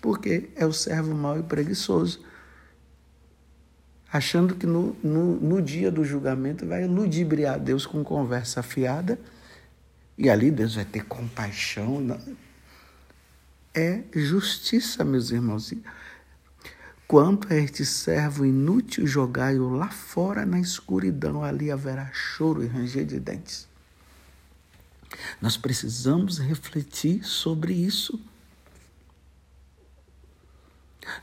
Porque 0.00 0.48
é 0.56 0.64
o 0.64 0.72
servo 0.72 1.14
mau 1.14 1.38
e 1.38 1.42
preguiçoso. 1.42 2.20
Achando 4.12 4.56
que 4.56 4.66
no, 4.66 4.96
no, 5.02 5.36
no 5.36 5.62
dia 5.62 5.90
do 5.90 6.04
julgamento 6.04 6.66
vai 6.66 6.86
ludibriar 6.86 7.60
Deus 7.60 7.86
com 7.86 8.02
conversa 8.02 8.62
fiada. 8.62 9.18
E 10.18 10.28
ali 10.28 10.50
Deus 10.50 10.74
vai 10.74 10.84
ter 10.84 11.04
compaixão. 11.04 12.18
É 13.74 14.02
justiça, 14.12 15.04
meus 15.04 15.30
irmãos. 15.30 15.72
Quanto 17.06 17.52
a 17.52 17.56
este 17.56 17.84
servo 17.84 18.44
inútil, 18.44 19.06
jogai-o 19.06 19.68
lá 19.68 19.88
fora 19.88 20.44
na 20.44 20.60
escuridão, 20.60 21.42
ali 21.42 21.70
haverá 21.70 22.10
choro 22.12 22.62
e 22.62 22.66
ranger 22.66 23.04
de 23.04 23.18
dentes. 23.18 23.68
Nós 25.40 25.56
precisamos 25.56 26.38
refletir 26.38 27.24
sobre 27.24 27.72
isso. 27.72 28.20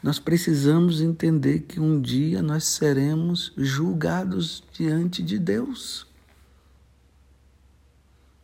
Nós 0.01 0.19
precisamos 0.19 1.01
entender 1.01 1.61
que 1.61 1.79
um 1.79 2.01
dia 2.01 2.41
nós 2.41 2.65
seremos 2.65 3.53
julgados 3.55 4.63
diante 4.71 5.21
de 5.21 5.37
Deus. 5.37 6.07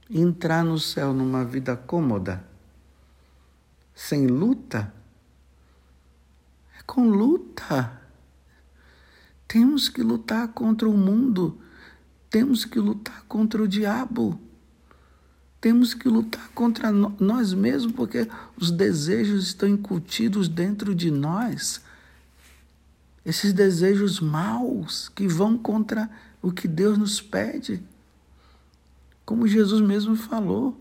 Entrar 0.10 0.64
no 0.64 0.80
céu 0.80 1.14
numa 1.14 1.44
vida 1.44 1.76
cômoda, 1.76 2.46
sem 3.96 4.28
luta, 4.28 4.94
com 6.86 7.10
luta. 7.10 8.02
Temos 9.48 9.90
que 9.90 10.02
lutar 10.02 10.50
contra 10.50 10.88
o 10.88 10.98
mundo, 10.98 11.60
temos 12.30 12.66
que 12.66 12.80
lutar 12.80 13.24
contra 13.24 13.62
o 13.62 13.68
diabo, 13.68 14.40
temos 15.64 15.94
que 15.94 16.10
lutar 16.10 16.50
contra 16.50 16.92
nós 16.92 17.54
mesmos, 17.54 17.94
porque 17.94 18.28
os 18.60 18.70
desejos 18.70 19.48
estão 19.48 19.70
incutidos 19.70 20.50
dentro 20.50 20.94
de 20.94 21.10
nós. 21.10 21.80
Esses 23.26 23.54
desejos 23.54 24.20
maus 24.20 25.08
que 25.08 25.26
vão 25.26 25.58
contra 25.58 26.10
o 26.42 26.52
que 26.52 26.68
Deus 26.68 26.98
nos 26.98 27.22
pede. 27.22 27.82
Como 29.24 29.48
Jesus 29.48 29.80
mesmo 29.80 30.18
falou. 30.18 30.78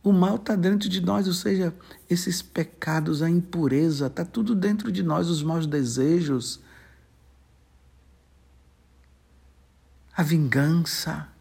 O 0.00 0.12
mal 0.12 0.36
está 0.36 0.54
dentro 0.54 0.88
de 0.88 1.00
nós, 1.00 1.26
ou 1.26 1.34
seja, 1.34 1.74
esses 2.08 2.40
pecados, 2.40 3.20
a 3.20 3.28
impureza, 3.28 4.06
está 4.06 4.24
tudo 4.24 4.54
dentro 4.54 4.92
de 4.92 5.02
nós, 5.02 5.28
os 5.28 5.42
maus 5.42 5.66
desejos, 5.66 6.60
a 10.16 10.22
vingança. 10.22 11.34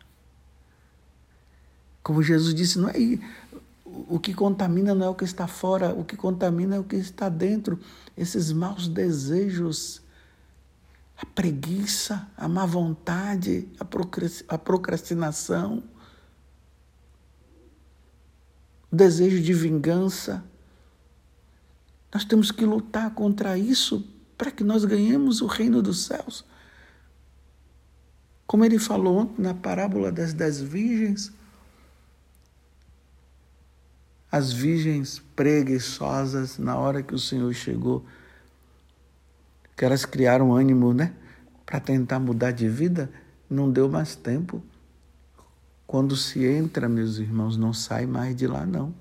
Como 2.05 2.21
Jesus 2.21 2.53
disse, 2.53 2.77
não 2.77 2.87
é 2.87 2.93
o 3.83 4.19
que 4.19 4.31
contamina 4.31 4.93
não 4.93 5.07
é 5.07 5.09
o 5.09 5.15
que 5.15 5.23
está 5.23 5.47
fora, 5.47 5.91
o 5.91 6.05
que 6.05 6.15
contamina 6.15 6.75
é 6.75 6.79
o 6.79 6.83
que 6.83 6.97
está 6.97 7.29
dentro. 7.29 7.79
Esses 8.15 8.51
maus 8.51 8.87
desejos, 8.87 10.03
a 11.17 11.25
preguiça, 11.25 12.29
a 12.37 12.47
má 12.47 12.63
vontade, 12.63 13.67
a 14.47 14.55
procrastinação 14.55 15.81
desejo 18.91 19.41
de 19.41 19.53
vingança. 19.55 20.43
Nós 22.13 22.23
temos 22.23 22.51
que 22.51 22.65
lutar 22.65 23.15
contra 23.15 23.57
isso 23.57 24.07
para 24.37 24.51
que 24.51 24.63
nós 24.63 24.85
ganhemos 24.85 25.41
o 25.41 25.47
reino 25.47 25.81
dos 25.81 26.05
céus. 26.05 26.45
Como 28.45 28.63
ele 28.63 28.77
falou 28.77 29.17
ontem 29.17 29.41
na 29.41 29.55
parábola 29.55 30.11
das 30.11 30.33
dez 30.33 30.61
virgens, 30.61 31.33
as 34.35 34.51
virgens 34.51 35.23
preguiçosas, 35.33 36.57
na 36.57 36.75
hora 36.75 37.01
que 37.01 37.15
o 37.15 37.17
Senhor 37.17 37.53
chegou, 37.53 38.05
que 39.77 39.85
elas 39.85 40.03
criaram 40.03 40.53
ânimo, 40.53 40.93
né? 40.93 41.13
Para 41.65 41.79
tentar 41.79 42.19
mudar 42.19 42.51
de 42.51 42.67
vida, 42.67 43.09
não 43.49 43.71
deu 43.71 43.87
mais 43.87 44.13
tempo. 44.13 44.61
Quando 45.87 46.17
se 46.17 46.45
entra, 46.45 46.89
meus 46.89 47.17
irmãos, 47.17 47.55
não 47.55 47.71
sai 47.71 48.05
mais 48.05 48.35
de 48.35 48.45
lá, 48.45 48.65
não. 48.65 48.93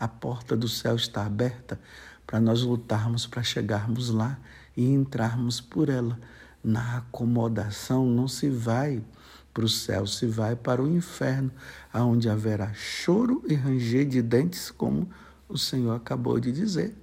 A 0.00 0.08
porta 0.08 0.56
do 0.56 0.66
céu 0.66 0.96
está 0.96 1.26
aberta 1.26 1.78
para 2.26 2.40
nós 2.40 2.62
lutarmos 2.62 3.26
para 3.26 3.42
chegarmos 3.42 4.08
lá 4.08 4.38
e 4.74 4.86
entrarmos 4.86 5.60
por 5.60 5.90
ela. 5.90 6.18
Na 6.64 6.96
acomodação 6.96 8.06
não 8.06 8.26
se 8.26 8.48
vai 8.48 9.02
para 9.52 9.64
o 9.64 9.68
céu, 9.68 10.06
se 10.06 10.26
vai 10.26 10.56
para 10.56 10.82
o 10.82 10.88
inferno, 10.88 11.50
aonde 11.92 12.28
haverá 12.28 12.72
choro 12.74 13.42
e 13.46 13.54
ranger 13.54 14.06
de 14.06 14.22
dentes, 14.22 14.70
como 14.70 15.10
o 15.48 15.58
Senhor 15.58 15.94
acabou 15.94 16.40
de 16.40 16.50
dizer. 16.50 16.94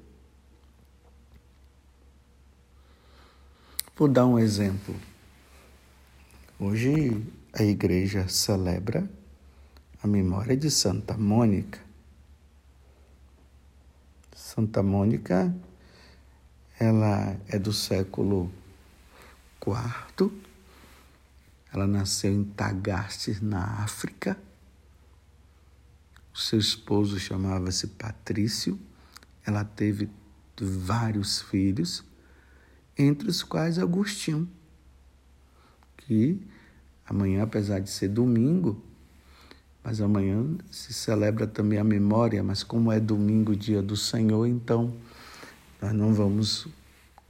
Vou 3.96 4.08
dar 4.08 4.26
um 4.26 4.40
exemplo. 4.40 4.96
Hoje 6.60 7.22
a 7.54 7.64
igreja 7.64 8.28
celebra 8.28 9.10
a 10.02 10.08
memória 10.08 10.56
de 10.56 10.72
Santa 10.72 11.18
Mônica. 11.18 11.80
Santa 14.34 14.82
Mônica, 14.82 15.54
ela 16.80 17.38
é 17.48 17.60
do 17.60 17.72
século 17.72 18.52
IV. 19.62 20.49
Ela 21.72 21.86
nasceu 21.86 22.32
em 22.32 22.44
Tagaste, 22.44 23.44
na 23.44 23.84
África. 23.84 24.38
O 26.34 26.38
seu 26.38 26.60
esposo 26.60 27.20
chamava-se 27.20 27.88
Patrício. 27.88 28.80
Ela 29.46 29.64
teve 29.64 30.10
vários 30.60 31.42
filhos, 31.42 32.04
entre 32.98 33.30
os 33.30 33.44
quais 33.44 33.80
Agostinho, 33.80 34.50
que 35.98 36.42
amanhã, 37.06 37.44
apesar 37.44 37.80
de 37.80 37.90
ser 37.90 38.10
domingo, 38.10 38.84
mas 39.84 40.02
amanhã 40.02 40.46
se 40.70 40.94
celebra 40.94 41.48
também 41.48 41.80
a 41.80 41.84
memória, 41.84 42.44
mas 42.44 42.64
como 42.64 42.92
é 42.92 43.00
domingo, 43.00 43.56
dia 43.56 43.82
do 43.82 43.96
Senhor, 43.96 44.46
então 44.46 44.94
nós 45.82 45.94
não 45.94 46.14
vamos 46.14 46.68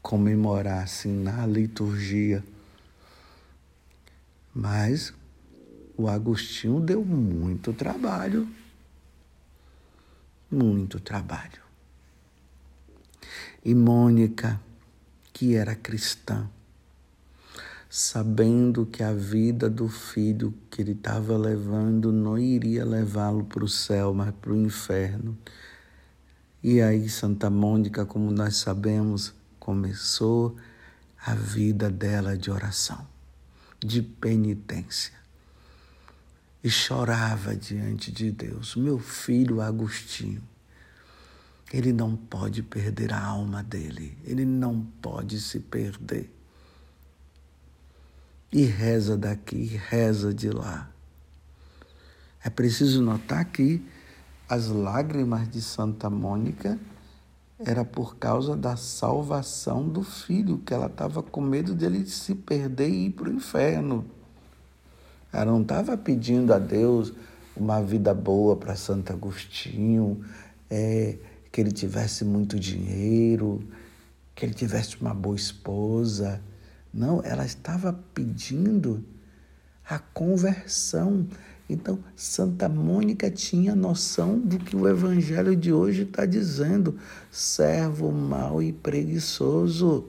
comemorar 0.02 0.84
assim 0.84 1.12
na 1.12 1.46
liturgia. 1.46 2.44
Mas 4.60 5.14
o 5.96 6.10
Agostinho 6.10 6.82
deu 6.82 7.06
muito 7.06 7.72
trabalho. 7.72 8.46
Muito 10.52 11.00
trabalho. 11.00 11.62
E 13.64 13.74
Mônica, 13.74 14.60
que 15.32 15.56
era 15.56 15.76
cristã, 15.76 16.50
sabendo 17.90 18.86
que 18.86 19.02
a 19.02 19.14
vida 19.14 19.70
do 19.70 19.88
filho 19.88 20.54
que 20.70 20.82
ele 20.82 20.92
estava 20.92 21.38
levando 21.38 22.12
não 22.12 22.38
iria 22.38 22.84
levá-lo 22.84 23.46
para 23.46 23.64
o 23.64 23.70
céu, 23.70 24.14
mas 24.14 24.34
para 24.42 24.52
o 24.52 24.58
inferno. 24.58 25.38
E 26.62 26.82
aí, 26.82 27.08
Santa 27.08 27.50
Mônica, 27.50 28.06
como 28.06 28.30
nós 28.30 28.58
sabemos, 28.58 29.34
começou 29.58 30.58
a 31.26 31.34
vida 31.34 31.90
dela 31.90 32.38
de 32.38 32.52
oração, 32.52 33.08
de 33.80 34.02
penitência. 34.02 35.14
E 36.64 36.70
chorava 36.70 37.56
diante 37.56 38.12
de 38.12 38.32
Deus. 38.32 38.76
Meu 38.76 39.00
filho 39.00 39.62
Agostinho, 39.62 40.44
ele 41.72 41.94
não 41.94 42.16
pode 42.16 42.62
perder 42.62 43.14
a 43.14 43.24
alma 43.24 43.64
dele, 43.64 44.18
ele 44.26 44.44
não 44.44 44.82
pode 45.02 45.40
se 45.40 45.60
perder 45.60 46.30
e 48.52 48.64
reza 48.66 49.16
daqui, 49.16 49.80
reza 49.90 50.34
de 50.34 50.50
lá. 50.50 50.90
É 52.44 52.50
preciso 52.50 53.02
notar 53.02 53.46
que 53.46 53.86
as 54.48 54.68
lágrimas 54.68 55.48
de 55.50 55.62
Santa 55.62 56.10
Mônica 56.10 56.80
era 57.66 57.84
por 57.84 58.18
causa 58.18 58.56
da 58.56 58.76
salvação 58.76 59.88
do 59.88 60.04
filho, 60.04 60.60
que 60.60 60.74
ela 60.74 60.88
estava 60.88 61.22
com 61.22 61.42
medo 61.42 61.74
dele 61.76 62.06
se 62.06 62.34
perder 62.34 62.90
e 62.90 63.08
ir 63.08 63.10
para 63.12 63.30
o 63.30 63.34
inferno. 63.34 64.06
Ela 65.32 65.46
não 65.46 65.62
estava 65.62 65.98
pedindo 65.98 66.54
a 66.54 66.60
Deus 66.60 67.14
uma 67.56 67.82
vida 67.82 68.14
boa 68.14 68.56
para 68.56 68.76
Santo 68.76 69.12
Agostinho, 69.12 70.24
é, 70.70 71.18
que 71.52 71.60
ele 71.60 71.72
tivesse 71.72 72.24
muito 72.24 72.60
dinheiro, 72.60 73.62
que 74.34 74.46
ele 74.46 74.54
tivesse 74.54 75.00
uma 75.02 75.14
boa 75.14 75.36
esposa, 75.36 76.42
não, 76.94 77.22
ela 77.24 77.46
estava 77.46 77.94
pedindo 78.14 79.04
a 79.88 80.00
conversão. 80.00 81.28
Então, 81.70 82.00
Santa 82.16 82.68
Mônica 82.68 83.30
tinha 83.30 83.76
noção 83.76 84.40
do 84.40 84.58
que 84.58 84.76
o 84.76 84.88
Evangelho 84.88 85.56
de 85.56 85.72
hoje 85.72 86.02
está 86.02 86.26
dizendo: 86.26 86.98
servo 87.32 88.12
mau 88.12 88.62
e 88.62 88.74
preguiçoso. 88.74 90.08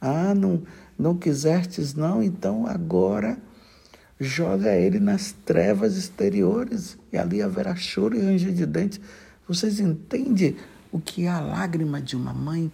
Ah, 0.00 0.34
não, 0.34 0.62
não 0.98 1.16
quisestes, 1.16 1.94
não? 1.94 2.22
Então 2.22 2.66
agora 2.66 3.38
joga 4.20 4.74
ele 4.74 4.98
nas 4.98 5.32
trevas 5.32 5.96
exteriores 5.96 6.98
e 7.12 7.16
ali 7.16 7.40
haverá 7.40 7.74
choro 7.74 8.16
e 8.16 8.20
ranger 8.20 8.52
de 8.52 8.66
dentes. 8.66 9.00
Vocês 9.46 9.80
entendem 9.80 10.56
o 10.90 10.98
que 10.98 11.24
é 11.24 11.28
a 11.28 11.40
lágrima 11.40 12.02
de 12.02 12.16
uma 12.16 12.34
mãe? 12.34 12.70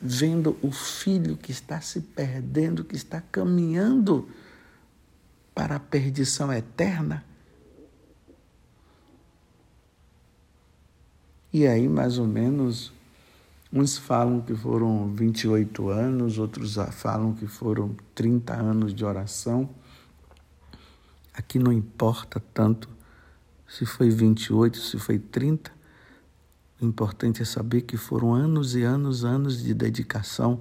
vendo 0.00 0.56
o 0.62 0.70
filho 0.70 1.36
que 1.36 1.50
está 1.50 1.80
se 1.80 2.00
perdendo, 2.00 2.84
que 2.84 2.96
está 2.96 3.20
caminhando 3.20 4.28
para 5.54 5.76
a 5.76 5.80
perdição 5.80 6.52
eterna. 6.52 7.24
E 11.52 11.66
aí, 11.66 11.88
mais 11.88 12.18
ou 12.18 12.26
menos, 12.26 12.92
uns 13.72 13.96
falam 13.96 14.40
que 14.40 14.54
foram 14.54 15.14
28 15.14 15.88
anos, 15.88 16.38
outros 16.38 16.74
falam 16.92 17.32
que 17.32 17.46
foram 17.46 17.94
30 18.14 18.52
anos 18.52 18.92
de 18.92 19.04
oração. 19.04 19.70
Aqui 21.32 21.58
não 21.58 21.72
importa 21.72 22.42
tanto 22.52 22.88
se 23.68 23.86
foi 23.86 24.10
28, 24.10 24.78
se 24.78 24.98
foi 24.98 25.18
30, 25.18 25.72
o 26.80 26.84
importante 26.84 27.42
é 27.42 27.44
saber 27.44 27.82
que 27.82 27.96
foram 27.96 28.34
anos 28.34 28.74
e 28.74 28.82
anos, 28.82 29.24
anos 29.24 29.62
de 29.62 29.72
dedicação 29.74 30.60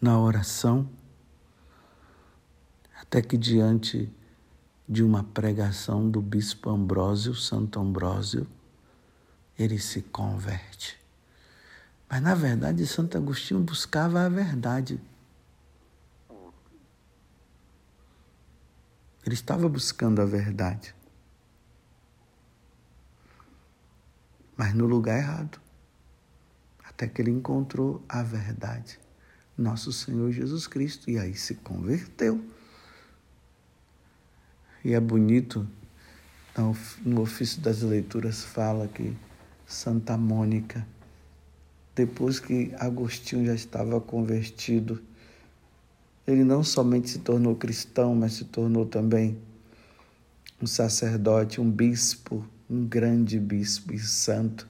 na 0.00 0.18
oração, 0.18 0.88
até 3.00 3.20
que 3.20 3.36
diante 3.36 4.10
de 4.88 5.02
uma 5.02 5.22
pregação 5.22 6.08
do 6.10 6.20
bispo 6.20 6.70
Ambrósio, 6.70 7.34
Santo 7.34 7.78
Ambrósio, 7.78 8.46
ele 9.58 9.78
se 9.78 10.02
converte. 10.02 10.98
Mas 12.08 12.22
na 12.22 12.34
verdade, 12.34 12.86
Santo 12.86 13.18
Agostinho 13.18 13.60
buscava 13.60 14.22
a 14.22 14.28
verdade. 14.28 15.00
Ele 19.26 19.34
estava 19.34 19.68
buscando 19.68 20.22
a 20.22 20.24
verdade. 20.24 20.94
mas 24.58 24.74
no 24.74 24.86
lugar 24.86 25.16
errado. 25.16 25.60
Até 26.84 27.06
que 27.06 27.22
ele 27.22 27.30
encontrou 27.30 28.04
a 28.08 28.24
verdade, 28.24 28.98
nosso 29.56 29.92
Senhor 29.92 30.32
Jesus 30.32 30.66
Cristo, 30.66 31.08
e 31.08 31.16
aí 31.16 31.34
se 31.34 31.54
converteu. 31.54 32.44
E 34.84 34.94
é 34.94 35.00
bonito, 35.00 35.66
no 37.04 37.20
ofício 37.20 37.60
das 37.60 37.82
leituras 37.82 38.44
fala 38.44 38.86
que 38.88 39.16
Santa 39.66 40.16
Mônica, 40.16 40.86
depois 41.94 42.38
que 42.38 42.72
Agostinho 42.78 43.46
já 43.46 43.54
estava 43.54 44.00
convertido, 44.00 45.02
ele 46.26 46.44
não 46.44 46.62
somente 46.62 47.10
se 47.10 47.18
tornou 47.20 47.56
cristão, 47.56 48.14
mas 48.14 48.34
se 48.34 48.44
tornou 48.44 48.86
também 48.86 49.38
um 50.60 50.66
sacerdote, 50.66 51.60
um 51.60 51.70
bispo, 51.70 52.44
um 52.68 52.86
grande 52.86 53.38
bispo 53.38 53.94
e 53.94 53.98
santo. 53.98 54.68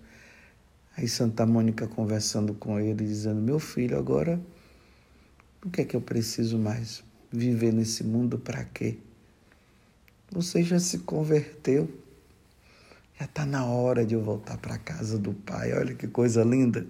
Aí 0.97 1.09
Santa 1.09 1.45
Mônica 1.45 1.87
conversando 1.87 2.55
com 2.55 2.79
ele, 2.79 3.05
dizendo: 3.05 3.41
Meu 3.41 3.59
filho, 3.59 3.99
agora 3.99 4.41
o 5.65 5.71
que 5.71 5.81
é 5.83 5.85
que 5.85 5.97
eu 5.97 6.01
preciso 6.01 6.59
mais? 6.59 7.03
Viver 7.31 7.73
nesse 7.73 8.05
mundo 8.05 8.39
para 8.39 8.65
quê? 8.65 8.99
Você 10.31 10.63
já 10.63 10.79
se 10.79 10.99
converteu. 10.99 11.89
Já 13.19 13.25
está 13.25 13.47
na 13.47 13.65
hora 13.65 14.05
de 14.05 14.15
eu 14.15 14.23
voltar 14.23 14.59
para 14.59 14.75
a 14.75 14.79
casa 14.79 15.19
do 15.19 15.33
Pai. 15.33 15.73
Olha 15.73 15.95
que 15.95 16.07
coisa 16.07 16.45
linda. 16.45 16.87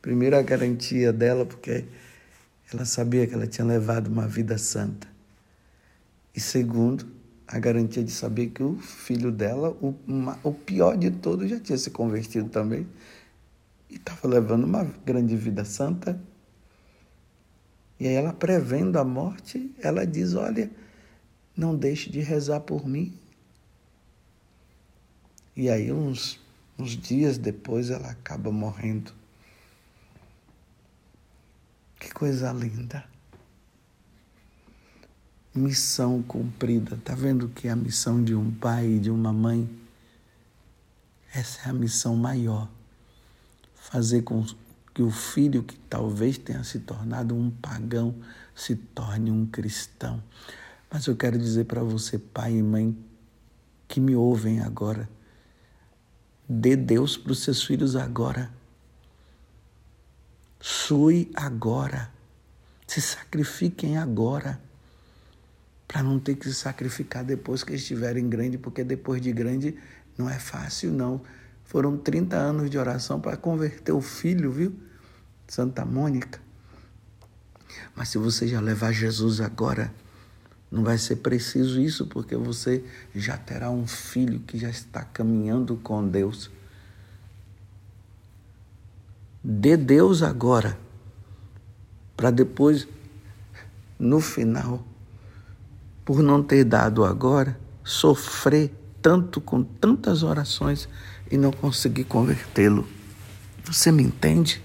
Primeiro, 0.00 0.36
a 0.36 0.42
garantia 0.42 1.12
dela, 1.12 1.46
porque 1.46 1.84
ela 2.72 2.84
sabia 2.84 3.26
que 3.26 3.34
ela 3.34 3.46
tinha 3.46 3.66
levado 3.66 4.08
uma 4.08 4.26
vida 4.26 4.58
santa. 4.58 5.08
E 6.34 6.40
segundo, 6.40 7.06
a 7.46 7.58
garantia 7.58 8.02
de 8.02 8.10
saber 8.10 8.48
que 8.48 8.62
o 8.62 8.78
filho 8.78 9.30
dela, 9.30 9.70
o, 9.70 9.94
o 10.42 10.52
pior 10.52 10.96
de 10.96 11.10
todos, 11.10 11.50
já 11.50 11.60
tinha 11.60 11.76
se 11.76 11.90
convertido 11.90 12.48
também 12.48 12.86
e 13.90 13.96
estava 13.96 14.26
levando 14.26 14.64
uma 14.64 14.84
grande 15.04 15.36
vida 15.36 15.64
santa. 15.64 16.18
E 18.00 18.08
aí 18.08 18.14
ela 18.14 18.32
prevendo 18.32 18.98
a 18.98 19.04
morte, 19.04 19.74
ela 19.80 20.06
diz: 20.06 20.34
Olha, 20.34 20.70
não 21.62 21.76
deixe 21.76 22.10
de 22.10 22.20
rezar 22.20 22.60
por 22.60 22.86
mim. 22.86 23.16
E 25.56 25.70
aí, 25.70 25.92
uns, 25.92 26.38
uns 26.78 26.90
dias 26.90 27.38
depois, 27.38 27.90
ela 27.90 28.10
acaba 28.10 28.50
morrendo. 28.50 29.12
Que 31.98 32.12
coisa 32.12 32.52
linda 32.52 33.12
missão 35.54 36.22
cumprida. 36.22 36.94
Está 36.94 37.14
vendo 37.14 37.48
que 37.48 37.68
a 37.68 37.76
missão 37.76 38.22
de 38.22 38.34
um 38.34 38.50
pai 38.50 38.86
e 38.86 38.98
de 38.98 39.10
uma 39.10 39.32
mãe 39.32 39.68
Essa 41.34 41.68
é 41.68 41.70
a 41.70 41.72
missão 41.72 42.16
maior. 42.16 42.68
Fazer 43.74 44.22
com 44.22 44.44
que 44.94 45.02
o 45.02 45.10
filho 45.10 45.62
que 45.62 45.76
talvez 45.76 46.36
tenha 46.36 46.62
se 46.64 46.80
tornado 46.80 47.34
um 47.34 47.50
pagão 47.50 48.14
se 48.54 48.76
torne 48.76 49.30
um 49.30 49.46
cristão. 49.46 50.22
Mas 50.92 51.06
eu 51.06 51.16
quero 51.16 51.38
dizer 51.38 51.64
para 51.64 51.82
você, 51.82 52.18
pai 52.18 52.52
e 52.52 52.62
mãe, 52.62 52.94
que 53.88 53.98
me 53.98 54.14
ouvem 54.14 54.60
agora, 54.60 55.08
dê 56.46 56.76
Deus 56.76 57.16
para 57.16 57.32
os 57.32 57.42
seus 57.42 57.64
filhos 57.64 57.96
agora. 57.96 58.52
Sue 60.60 61.30
agora. 61.34 62.12
Se 62.86 63.00
sacrifiquem 63.00 63.96
agora. 63.96 64.60
Para 65.88 66.02
não 66.02 66.18
ter 66.18 66.36
que 66.36 66.44
se 66.44 66.54
sacrificar 66.54 67.24
depois 67.24 67.64
que 67.64 67.72
estiverem 67.72 68.28
grande, 68.28 68.58
porque 68.58 68.84
depois 68.84 69.20
de 69.20 69.32
grande 69.32 69.78
não 70.16 70.28
é 70.28 70.38
fácil, 70.38 70.92
não. 70.92 71.22
Foram 71.64 71.96
30 71.96 72.36
anos 72.36 72.68
de 72.68 72.76
oração 72.76 73.18
para 73.18 73.36
converter 73.36 73.92
o 73.92 74.02
filho, 74.02 74.52
viu? 74.52 74.78
Santa 75.48 75.86
Mônica. 75.86 76.38
Mas 77.96 78.10
se 78.10 78.18
você 78.18 78.46
já 78.46 78.60
levar 78.60 78.92
Jesus 78.92 79.40
agora, 79.40 79.92
não 80.72 80.82
vai 80.82 80.96
ser 80.96 81.16
preciso 81.16 81.78
isso, 81.78 82.06
porque 82.06 82.34
você 82.34 82.82
já 83.14 83.36
terá 83.36 83.70
um 83.70 83.86
filho 83.86 84.40
que 84.40 84.56
já 84.56 84.70
está 84.70 85.04
caminhando 85.04 85.76
com 85.76 86.08
Deus. 86.08 86.50
Dê 89.44 89.76
Deus 89.76 90.22
agora, 90.22 90.78
para 92.16 92.30
depois, 92.30 92.88
no 93.98 94.18
final, 94.18 94.82
por 96.06 96.22
não 96.22 96.42
ter 96.42 96.64
dado 96.64 97.04
agora, 97.04 97.60
sofrer 97.84 98.72
tanto 99.02 99.42
com 99.42 99.62
tantas 99.62 100.22
orações 100.22 100.88
e 101.30 101.36
não 101.36 101.52
conseguir 101.52 102.04
convertê-lo. 102.04 102.88
Você 103.64 103.92
me 103.92 104.02
entende? 104.02 104.62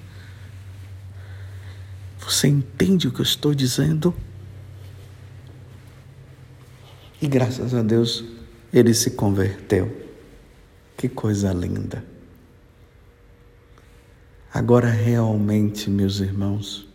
Você 2.20 2.48
entende 2.48 3.10
o 3.10 3.12
que 3.12 3.20
eu 3.20 3.24
estou 3.24 3.54
dizendo? 3.54 4.16
E 7.22 7.28
graças 7.28 7.74
a 7.74 7.82
Deus 7.82 8.24
ele 8.72 8.94
se 8.94 9.12
converteu. 9.12 10.06
Que 10.96 11.08
coisa 11.08 11.52
linda. 11.54 12.04
Agora, 14.54 14.90
realmente, 14.90 15.90
meus 15.90 16.20
irmãos 16.20 16.88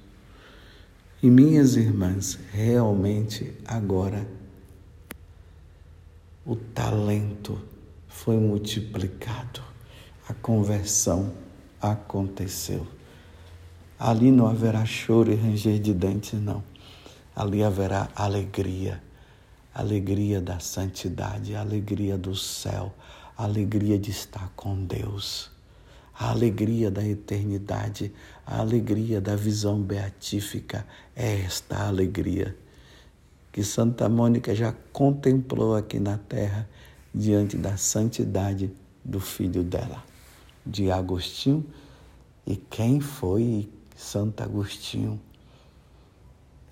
e 1.22 1.30
minhas 1.30 1.76
irmãs, 1.76 2.38
realmente 2.52 3.52
agora 3.64 4.26
o 6.44 6.56
talento 6.56 7.60
foi 8.08 8.36
multiplicado, 8.36 9.62
a 10.28 10.34
conversão 10.34 11.32
aconteceu. 11.80 12.86
Ali 13.98 14.32
não 14.32 14.48
haverá 14.48 14.84
choro 14.84 15.30
e 15.30 15.36
ranger 15.36 15.78
de 15.78 15.94
dentes, 15.94 16.40
não. 16.40 16.64
Ali 17.34 17.62
haverá 17.62 18.08
alegria, 18.16 19.00
alegria 19.74 20.40
da 20.40 20.58
santidade, 20.58 21.54
alegria 21.54 22.18
do 22.18 22.34
céu, 22.34 22.92
alegria 23.36 23.98
de 23.98 24.10
estar 24.10 24.52
com 24.54 24.84
Deus 24.84 25.52
a 26.22 26.30
alegria 26.30 26.90
da 26.90 27.04
eternidade, 27.04 28.12
a 28.46 28.60
alegria 28.60 29.20
da 29.20 29.34
visão 29.34 29.80
beatífica, 29.80 30.86
é 31.16 31.40
esta 31.40 31.86
alegria 31.86 32.56
que 33.50 33.62
Santa 33.62 34.08
Mônica 34.08 34.54
já 34.54 34.74
contemplou 34.92 35.74
aqui 35.76 35.98
na 35.98 36.16
terra 36.16 36.68
diante 37.14 37.56
da 37.56 37.76
santidade 37.76 38.72
do 39.04 39.20
filho 39.20 39.62
dela, 39.62 40.02
de 40.64 40.90
Agostinho. 40.90 41.66
E 42.46 42.56
quem 42.56 43.00
foi 43.00 43.68
Santo 43.94 44.42
Agostinho? 44.42 45.20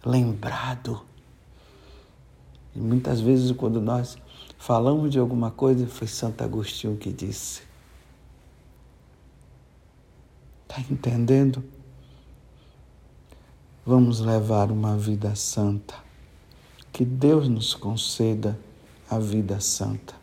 Lembrado. 0.05 1.03
E 2.75 2.79
muitas 2.79 3.21
vezes, 3.21 3.51
quando 3.53 3.81
nós 3.81 4.17
falamos 4.59 5.11
de 5.11 5.19
alguma 5.19 5.51
coisa, 5.51 5.87
foi 5.87 6.07
Santo 6.07 6.43
Agostinho 6.43 6.97
que 6.97 7.13
disse. 7.13 7.63
Está 10.69 10.81
entendendo? 10.89 11.65
Vamos 13.85 14.21
levar 14.21 14.71
uma 14.71 14.97
vida 14.97 15.35
santa. 15.35 15.95
Que 16.93 17.05
Deus 17.05 17.49
nos 17.49 17.75
conceda 17.75 18.59
a 19.09 19.19
vida 19.19 19.59
santa. 19.61 20.15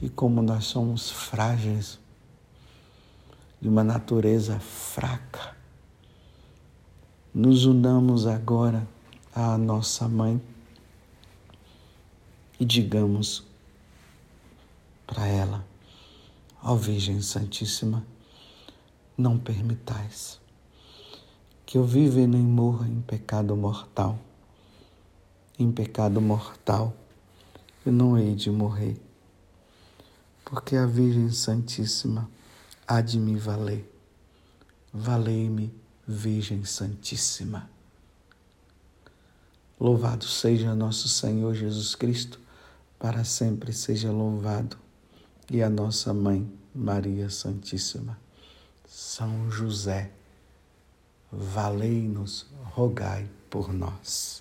E 0.00 0.08
como 0.08 0.40
nós 0.40 0.64
somos 0.64 1.10
frágeis, 1.10 1.98
de 3.60 3.68
uma 3.68 3.84
natureza 3.84 4.58
fraca, 4.58 5.54
nos 7.34 7.66
unamos 7.66 8.26
agora 8.26 8.88
à 9.34 9.56
nossa 9.56 10.08
mãe 10.08 10.40
e 12.58 12.64
digamos 12.64 13.44
para 15.06 15.26
ela: 15.26 15.64
Ó 16.62 16.74
Virgem 16.74 17.22
Santíssima, 17.22 18.04
não 19.16 19.38
permitais 19.38 20.40
que 21.64 21.78
eu 21.78 21.84
viva 21.84 22.20
e 22.20 22.26
nem 22.26 22.42
morra 22.42 22.88
em 22.88 23.00
pecado 23.00 23.56
mortal. 23.56 24.18
Em 25.58 25.70
pecado 25.70 26.20
mortal 26.20 26.92
eu 27.86 27.92
não 27.92 28.18
hei 28.18 28.34
de 28.34 28.50
morrer, 28.50 29.00
porque 30.44 30.74
a 30.74 30.84
Virgem 30.84 31.30
Santíssima 31.30 32.28
há 32.86 33.00
de 33.00 33.18
me 33.18 33.36
valer. 33.36 33.88
Valei-me, 34.92 35.72
Virgem 36.06 36.64
Santíssima. 36.64 37.70
Louvado 39.80 40.26
seja 40.26 40.74
nosso 40.74 41.08
Senhor 41.08 41.54
Jesus 41.54 41.94
Cristo, 41.94 42.38
para 42.98 43.24
sempre 43.24 43.72
seja 43.72 44.12
louvado 44.12 44.76
e 45.50 45.62
a 45.62 45.70
nossa 45.70 46.12
mãe, 46.12 46.46
Maria 46.74 47.30
Santíssima. 47.30 48.18
São 48.86 49.50
José, 49.50 50.10
valei-nos, 51.32 52.46
rogai 52.62 53.26
por 53.48 53.72
nós. 53.72 54.39